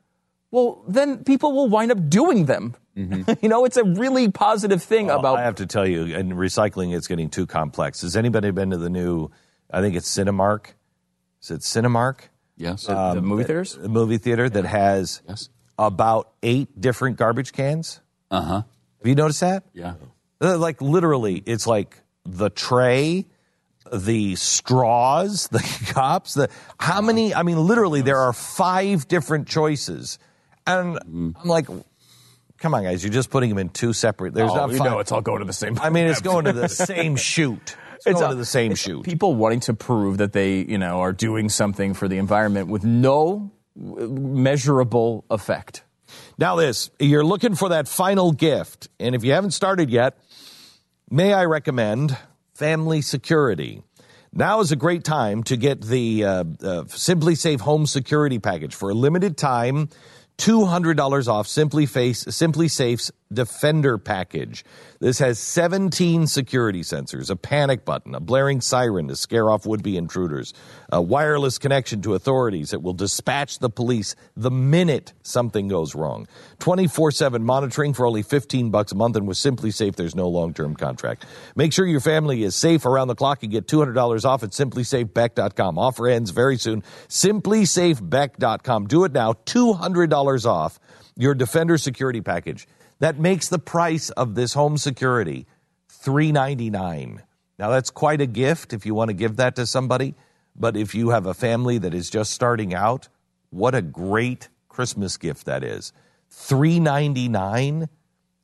well, 0.51 0.85
then 0.87 1.25
people 1.25 1.51
will 1.51 1.67
wind 1.67 1.91
up 1.91 2.07
doing 2.07 2.45
them. 2.45 2.75
you 2.95 3.49
know, 3.49 3.65
it's 3.65 3.75
a 3.75 3.83
really 3.83 4.31
positive 4.31 4.81
thing 4.81 5.07
Well, 5.07 5.19
about 5.19 5.37
I 5.37 5.43
have 5.43 5.55
to 5.55 5.65
tell 5.65 5.85
you, 5.85 6.15
and 6.15 6.31
recycling 6.31 6.95
is 6.95 7.07
getting 7.07 7.29
too 7.29 7.45
complex. 7.45 8.03
Has 8.03 8.15
anybody 8.15 8.51
been 8.51 8.69
to 8.69 8.77
the 8.77 8.89
new? 8.89 9.31
I 9.69 9.81
think 9.81 9.97
it's 9.97 10.09
Cinemark. 10.09 10.75
Is 11.41 11.51
it 11.51 11.61
Cinemark? 11.61 12.19
Yes. 12.57 12.85
the, 12.85 13.13
the 13.15 13.21
movie 13.21 13.43
theaters. 13.43 13.75
A 13.75 13.87
movie 13.89 14.17
theater 14.17 14.49
that 14.49 14.65
has 14.65 15.21
Yes. 15.27 15.49
about 15.79 16.29
eight 16.43 16.79
different 16.79 17.17
garbage 17.17 17.53
cans. 17.53 17.99
Uh 18.29 18.41
huh. 18.41 18.53
Have 18.99 19.07
you 19.07 19.15
noticed 19.15 19.39
that? 19.41 19.63
Yeah. 19.73 19.95
Uh, 20.39 20.57
Like 20.57 20.81
literally, 20.81 21.41
it's 21.45 21.65
like 21.65 21.97
the 22.25 22.49
tray, 22.51 23.25
the 23.91 24.35
straws, 24.35 25.47
the 25.51 25.59
cups, 25.87 26.35
the 26.35 26.49
how 26.79 27.01
many? 27.01 27.33
I 27.33 27.41
mean, 27.43 27.57
literally, 27.57 28.01
there 28.01 28.17
are 28.19 28.33
five 28.33 29.07
different 29.07 29.47
choices, 29.47 30.19
and 30.67 30.97
Mm-hmm. 30.97 31.31
I'm 31.41 31.47
like, 31.49 31.67
come 32.59 32.75
on, 32.75 32.83
guys, 32.83 33.03
you're 33.03 33.11
just 33.13 33.31
putting 33.31 33.49
them 33.49 33.57
in 33.57 33.69
two 33.69 33.93
separate. 33.93 34.33
There's 34.35 34.51
oh, 34.51 34.55
not 34.55 34.71
you 34.71 34.77
five. 34.77 34.91
know 34.91 34.99
it's 34.99 35.11
all 35.11 35.21
going 35.21 35.39
to 35.39 35.45
the 35.45 35.53
same. 35.53 35.79
I 35.79 35.89
mean, 35.89 36.05
it's 36.05 36.21
going 36.21 36.45
to 36.45 36.53
the 36.53 36.69
same 36.91 37.15
chute. 37.15 37.75
It's, 38.05 38.19
going 38.19 38.31
a- 38.31 38.33
to 38.33 38.35
the 38.35 38.45
same 38.45 38.71
it's 38.71 38.81
chute. 38.81 39.03
People 39.03 39.35
wanting 39.35 39.59
to 39.61 39.73
prove 39.73 40.17
that 40.17 40.33
they, 40.33 40.59
you 40.59 40.77
know, 40.77 41.01
are 41.01 41.13
doing 41.13 41.49
something 41.49 41.93
for 41.93 42.07
the 42.07 42.17
environment 42.17 42.67
with 42.67 42.83
no 42.83 43.51
uh, 43.79 44.07
measurable 44.07 45.25
effect. 45.29 45.83
Now, 46.37 46.55
this, 46.55 46.89
you're 46.99 47.23
looking 47.23 47.55
for 47.55 47.69
that 47.69 47.87
final 47.87 48.31
gift. 48.31 48.89
And 48.99 49.15
if 49.15 49.23
you 49.23 49.31
haven't 49.31 49.51
started 49.51 49.89
yet, 49.89 50.17
may 51.09 51.33
I 51.33 51.45
recommend 51.45 52.17
Family 52.53 53.01
Security? 53.01 53.81
Now 54.33 54.61
is 54.61 54.71
a 54.71 54.77
great 54.77 55.03
time 55.03 55.43
to 55.43 55.57
get 55.57 55.81
the 55.81 56.23
uh, 56.23 56.29
uh, 56.29 56.43
SimpliSafe 56.85 57.59
Home 57.61 57.85
Security 57.85 58.39
Package 58.39 58.73
for 58.73 58.89
a 58.89 58.93
limited 58.93 59.37
time. 59.37 59.89
$200 60.37 61.27
off 61.27 61.47
Simply 61.47 61.85
Face 61.85 62.23
SimpliSafe's 62.23 63.11
Defender 63.31 63.97
package. 63.97 64.65
This 64.99 65.19
has 65.19 65.39
17 65.39 66.27
security 66.27 66.81
sensors, 66.81 67.29
a 67.29 67.35
panic 67.35 67.85
button, 67.85 68.13
a 68.13 68.19
blaring 68.19 68.61
siren 68.61 69.07
to 69.07 69.15
scare 69.15 69.49
off 69.49 69.65
would-be 69.65 69.97
intruders, 69.97 70.53
a 70.91 71.01
wireless 71.01 71.57
connection 71.57 72.01
to 72.01 72.13
authorities 72.13 72.71
that 72.71 72.81
will 72.81 72.93
dispatch 72.93 73.59
the 73.59 73.69
police 73.69 74.15
the 74.35 74.51
minute 74.51 75.13
something 75.23 75.67
goes 75.67 75.95
wrong. 75.95 76.27
24/7 76.59 77.43
monitoring 77.43 77.93
for 77.93 78.05
only 78.05 78.21
15 78.21 78.69
bucks 78.69 78.91
a 78.91 78.95
month 78.95 79.15
and 79.15 79.27
with 79.27 79.37
SimpliSafe 79.37 79.95
there's 79.95 80.15
no 80.15 80.27
long-term 80.27 80.75
contract. 80.75 81.25
Make 81.55 81.73
sure 81.73 81.85
your 81.85 81.99
family 81.99 82.43
is 82.43 82.55
safe 82.55 82.85
around 82.85 83.07
the 83.07 83.15
clock 83.15 83.43
and 83.43 83.51
get 83.51 83.67
$200 83.67 84.25
off 84.25 84.43
at 84.43 84.51
simplisafebeck.com. 84.51 85.77
Offer 85.77 86.07
ends 86.07 86.31
very 86.31 86.57
soon. 86.57 86.83
simplisafebeck.com. 87.07 88.87
Do 88.87 89.03
it 89.03 89.13
now. 89.13 89.33
$200 89.45 90.45
off 90.45 90.79
your 91.15 91.33
Defender 91.33 91.77
security 91.77 92.21
package. 92.21 92.67
That 93.01 93.19
makes 93.19 93.49
the 93.49 93.59
price 93.59 94.09
of 94.11 94.35
this 94.35 94.53
home 94.53 94.77
security 94.77 95.47
399. 95.89 97.23
Now 97.57 97.71
that's 97.71 97.89
quite 97.89 98.21
a 98.21 98.27
gift 98.27 98.73
if 98.73 98.85
you 98.85 98.93
want 98.93 99.09
to 99.09 99.15
give 99.15 99.37
that 99.37 99.55
to 99.55 99.65
somebody, 99.65 100.13
but 100.55 100.77
if 100.77 100.93
you 100.93 101.09
have 101.09 101.25
a 101.25 101.33
family 101.33 101.79
that 101.79 101.95
is 101.95 102.11
just 102.11 102.31
starting 102.31 102.75
out, 102.75 103.09
what 103.49 103.73
a 103.73 103.81
great 103.81 104.49
Christmas 104.69 105.17
gift 105.17 105.47
that 105.47 105.63
is. 105.63 105.93
399 106.29 107.89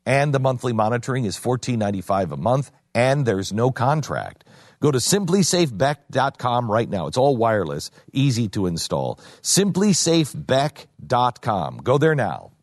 and 0.08 0.34
the 0.34 0.40
monthly 0.40 0.74
monitoring 0.74 1.26
is 1.26 1.38
$14.95 1.38 2.32
a 2.32 2.38
month 2.38 2.72
and 2.96 3.28
there's 3.28 3.54
no 3.54 3.70
contract. 3.70 4.44
Go 4.80 4.90
to 4.90 4.98
simplisafebeck.com 4.98 6.72
right 6.72 6.90
now. 6.90 7.06
It's 7.06 7.18
all 7.18 7.38
wireless, 7.38 7.92
easy 8.12 8.48
to 8.50 8.66
install. 8.66 9.20
simplisafebeck.com. 9.44 11.78
Go 11.78 12.00
there 12.00 12.16
now. 12.16 12.54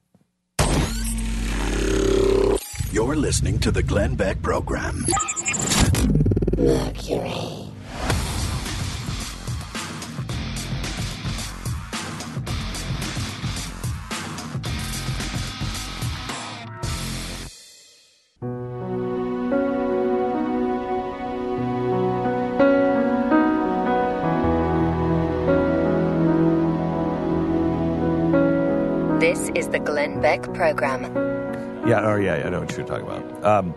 You're 2.94 3.16
listening 3.16 3.58
to 3.58 3.72
the 3.72 3.82
Glenn 3.82 4.14
Beck 4.14 4.40
Program. 4.40 5.04
Mercury. 6.56 7.66
This 29.18 29.50
is 29.56 29.66
the 29.70 29.82
Glenn 29.84 30.20
Beck 30.20 30.44
Program. 30.54 31.23
Yeah, 31.86 32.00
oh 32.02 32.16
yeah, 32.16 32.42
I 32.46 32.48
know 32.48 32.60
what 32.60 32.74
you're 32.76 32.86
talking 32.86 33.06
about. 33.06 33.44
Um, 33.44 33.74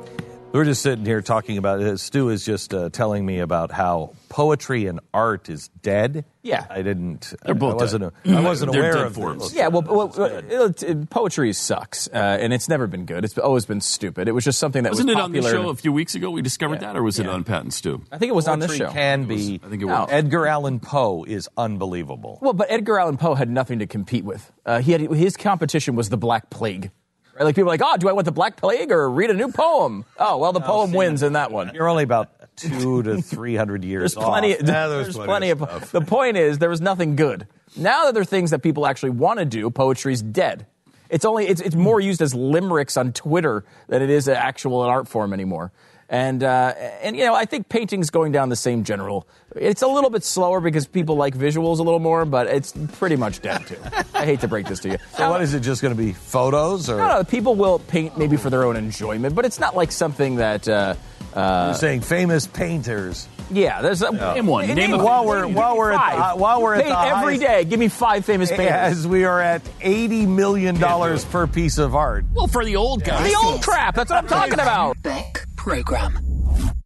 we're 0.54 0.64
just 0.64 0.82
sitting 0.82 1.04
here 1.04 1.22
talking 1.22 1.58
about 1.58 1.82
it. 1.82 2.00
Stu 2.00 2.30
is 2.30 2.46
just 2.46 2.74
uh, 2.74 2.90
telling 2.90 3.26
me 3.26 3.40
about 3.40 3.70
how 3.70 4.14
poetry 4.30 4.86
and 4.88 5.02
art 5.14 5.50
is 5.50 5.68
dead. 5.82 6.24
Yeah. 6.42 6.66
I 6.70 6.84
didn't. 6.84 7.34
They're 7.44 7.54
both 7.54 7.74
I 7.74 7.76
wasn't. 7.76 8.14
dead. 8.24 8.34
I 8.36 8.40
wasn't 8.40 8.72
They're 8.72 8.82
aware 8.82 8.94
dead 8.94 9.06
of 9.08 9.14
forms. 9.14 9.44
this. 9.50 9.54
Yeah, 9.56 9.68
well, 9.68 9.82
well, 9.82 10.08
well, 10.18 10.26
it- 10.68 10.84
it- 10.84 11.10
poetry 11.10 11.52
sucks, 11.52 12.08
uh, 12.08 12.14
and 12.40 12.54
it's 12.54 12.70
never 12.70 12.88
been 12.88 13.06
good. 13.06 13.26
It's 13.26 13.38
always 13.38 13.66
been 13.66 13.82
stupid. 13.82 14.30
It 14.30 14.32
was 14.32 14.46
just 14.46 14.58
something 14.58 14.84
that 14.84 14.94
Wasn't 14.94 15.10
was 15.10 15.18
it 15.18 15.22
on 15.22 15.32
the 15.34 15.42
show 15.42 15.68
a 15.68 15.76
few 15.76 15.92
weeks 15.92 16.16
ago? 16.16 16.32
We 16.32 16.42
discovered 16.42 16.80
that, 16.80 16.96
or 16.96 17.04
was 17.04 17.20
it 17.20 17.28
on 17.28 17.44
Pat 17.44 17.64
and 17.64 17.74
Stu? 17.74 18.02
I 18.10 18.18
think 18.18 18.30
it 18.30 18.36
was 18.36 18.48
on 18.48 18.60
this 18.60 18.70
Poetry 18.70 18.86
show. 18.88 18.92
can 18.94 19.26
be. 19.26 19.60
I 19.62 19.68
think 19.68 19.84
it 19.84 19.86
No. 19.86 20.00
was. 20.04 20.10
Edgar 20.12 20.48
Allan 20.48 20.80
Poe 20.80 21.26
is 21.26 21.50
unbelievable. 21.58 22.40
Well, 22.42 22.54
but 22.54 22.68
Edgar 22.72 23.00
Allan 23.00 23.18
Poe 23.18 23.36
had 23.36 23.50
nothing 23.50 23.80
to 23.80 23.86
compete 23.86 24.24
with. 24.24 24.50
Uh, 24.66 24.80
he 24.80 24.94
had 24.94 25.02
his 25.02 25.36
competition 25.36 25.96
was 25.98 26.08
the 26.08 26.18
Black 26.18 26.50
Plague. 26.50 26.90
Right? 27.38 27.46
Like 27.46 27.56
people 27.56 27.70
are 27.70 27.74
like, 27.74 27.82
oh, 27.84 27.98
do 27.98 28.10
I 28.10 28.14
want 28.14 28.26
the 28.26 28.32
Black 28.32 28.56
Plague 28.56 28.92
or 28.92 29.10
read 29.10 29.30
a 29.30 29.34
new 29.34 29.52
poem? 29.52 30.06
Oh, 30.18 30.38
well, 30.38 30.54
the 30.54 30.60
poem 30.62 30.92
wins 30.92 31.22
in 31.22 31.34
that 31.34 31.52
one. 31.52 31.72
You're 31.74 31.88
only 31.88 32.04
about 32.04 32.56
two 32.56 33.04
to 33.04 33.22
three 33.22 33.56
hundred 33.56 33.84
years. 33.84 34.16
There's 34.16 34.26
plenty. 34.26 34.56
off. 34.56 34.62
Yeah, 34.64 34.88
there's, 34.88 35.06
there's 35.06 35.16
plenty, 35.16 35.28
plenty 35.28 35.50
of. 35.52 35.62
of 35.62 35.92
The 35.92 36.02
point 36.02 36.38
is, 36.38 36.58
there 36.58 36.70
was 36.70 36.82
nothing 36.82 37.16
good. 37.16 37.48
Now 37.76 38.06
that 38.06 38.16
there 38.16 38.22
are 38.22 38.26
things 38.26 38.50
that 38.52 38.64
people 38.64 38.88
actually 38.88 39.12
want 39.12 39.38
to 39.38 39.46
do, 39.46 39.70
poetry's 39.70 40.24
dead. 40.24 40.66
It's 41.10 41.26
only 41.26 41.48
it's, 41.48 41.62
it's 41.62 41.76
more 41.76 42.00
used 42.00 42.22
as 42.22 42.34
limericks 42.34 42.98
on 42.98 43.14
Twitter 43.14 43.64
than 43.88 44.02
it 44.02 44.10
is 44.10 44.28
an 44.28 44.36
actual 44.36 44.82
art 44.82 45.08
form 45.08 45.32
anymore. 45.32 45.72
And 46.10 46.42
uh, 46.42 46.74
and 47.02 47.18
you 47.18 47.26
know, 47.26 47.36
I 47.36 47.44
think 47.46 47.68
painting's 47.68 48.10
going 48.12 48.32
down 48.32 48.48
the 48.48 48.56
same 48.56 48.86
general. 48.86 49.28
It's 49.56 49.82
a 49.82 49.88
little 49.88 50.10
bit 50.10 50.24
slower 50.24 50.62
because 50.62 50.88
people 50.88 51.16
like 51.18 51.36
visuals 51.36 51.80
a 51.80 51.84
little 51.84 52.00
more, 52.00 52.24
but 52.24 52.48
it's 52.48 52.74
pretty 52.94 53.18
much 53.18 53.42
dead 53.42 53.68
too. 53.68 53.76
I 54.14 54.24
hate 54.24 54.40
to 54.42 54.48
break 54.48 54.68
this 54.68 54.80
to 54.82 54.90
you. 54.90 54.98
So 55.18 55.30
what 55.30 55.42
is 55.42 55.54
it? 55.54 55.60
Just 55.62 55.82
going 55.82 55.94
to 55.94 56.02
be 56.02 56.14
photos 56.14 56.90
or? 56.90 56.98
No, 56.98 57.08
no, 57.10 57.24
people 57.26 57.56
will 57.56 57.80
paint 57.80 58.18
maybe 58.18 58.38
for 58.38 58.50
their 58.50 58.64
own 58.64 58.78
enjoyment, 58.78 59.36
but 59.36 59.44
it's 59.46 59.60
not 59.60 59.76
like 59.76 59.92
something 59.92 60.38
that 60.38 60.66
uh, 60.68 60.96
You're 61.36 61.74
saying 61.74 62.02
famous 62.02 62.48
painters. 62.48 63.28
Yeah, 63.50 63.82
there's 63.82 64.02
a, 64.02 64.12
Name 64.12 64.46
one. 64.48 64.68
Name 64.68 64.94
a- 64.94 65.04
while 65.04 65.26
we're 65.26 65.48
while 65.48 65.78
we're 65.78 65.92
at 65.92 66.34
the, 66.34 66.38
while 66.38 66.62
we're 66.62 66.76
at 66.76 66.84
Paint 66.84 66.94
the 66.96 67.00
every 67.00 67.38
highest- 67.38 67.42
day. 67.42 67.64
Give 67.66 67.80
me 67.80 67.88
five 67.88 68.24
famous 68.26 68.50
painters. 68.50 68.70
as 68.72 69.08
we 69.08 69.24
are 69.26 69.42
at 69.42 69.62
eighty 69.82 70.26
million 70.26 70.80
dollars 70.80 71.24
per 71.26 71.48
piece 71.48 71.78
of 71.78 71.96
art. 71.96 72.26
Well, 72.34 72.48
for 72.48 72.64
the 72.66 72.76
old 72.78 73.04
guys. 73.06 73.30
The 73.30 73.38
old 73.38 73.62
crap. 73.64 73.96
That's 73.96 74.10
what 74.10 74.24
I'm 74.24 74.28
talking 74.28 74.54
about. 74.54 75.02
Beck 75.02 75.47
Program. 75.58 76.14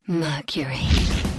Mercury. 0.08 1.31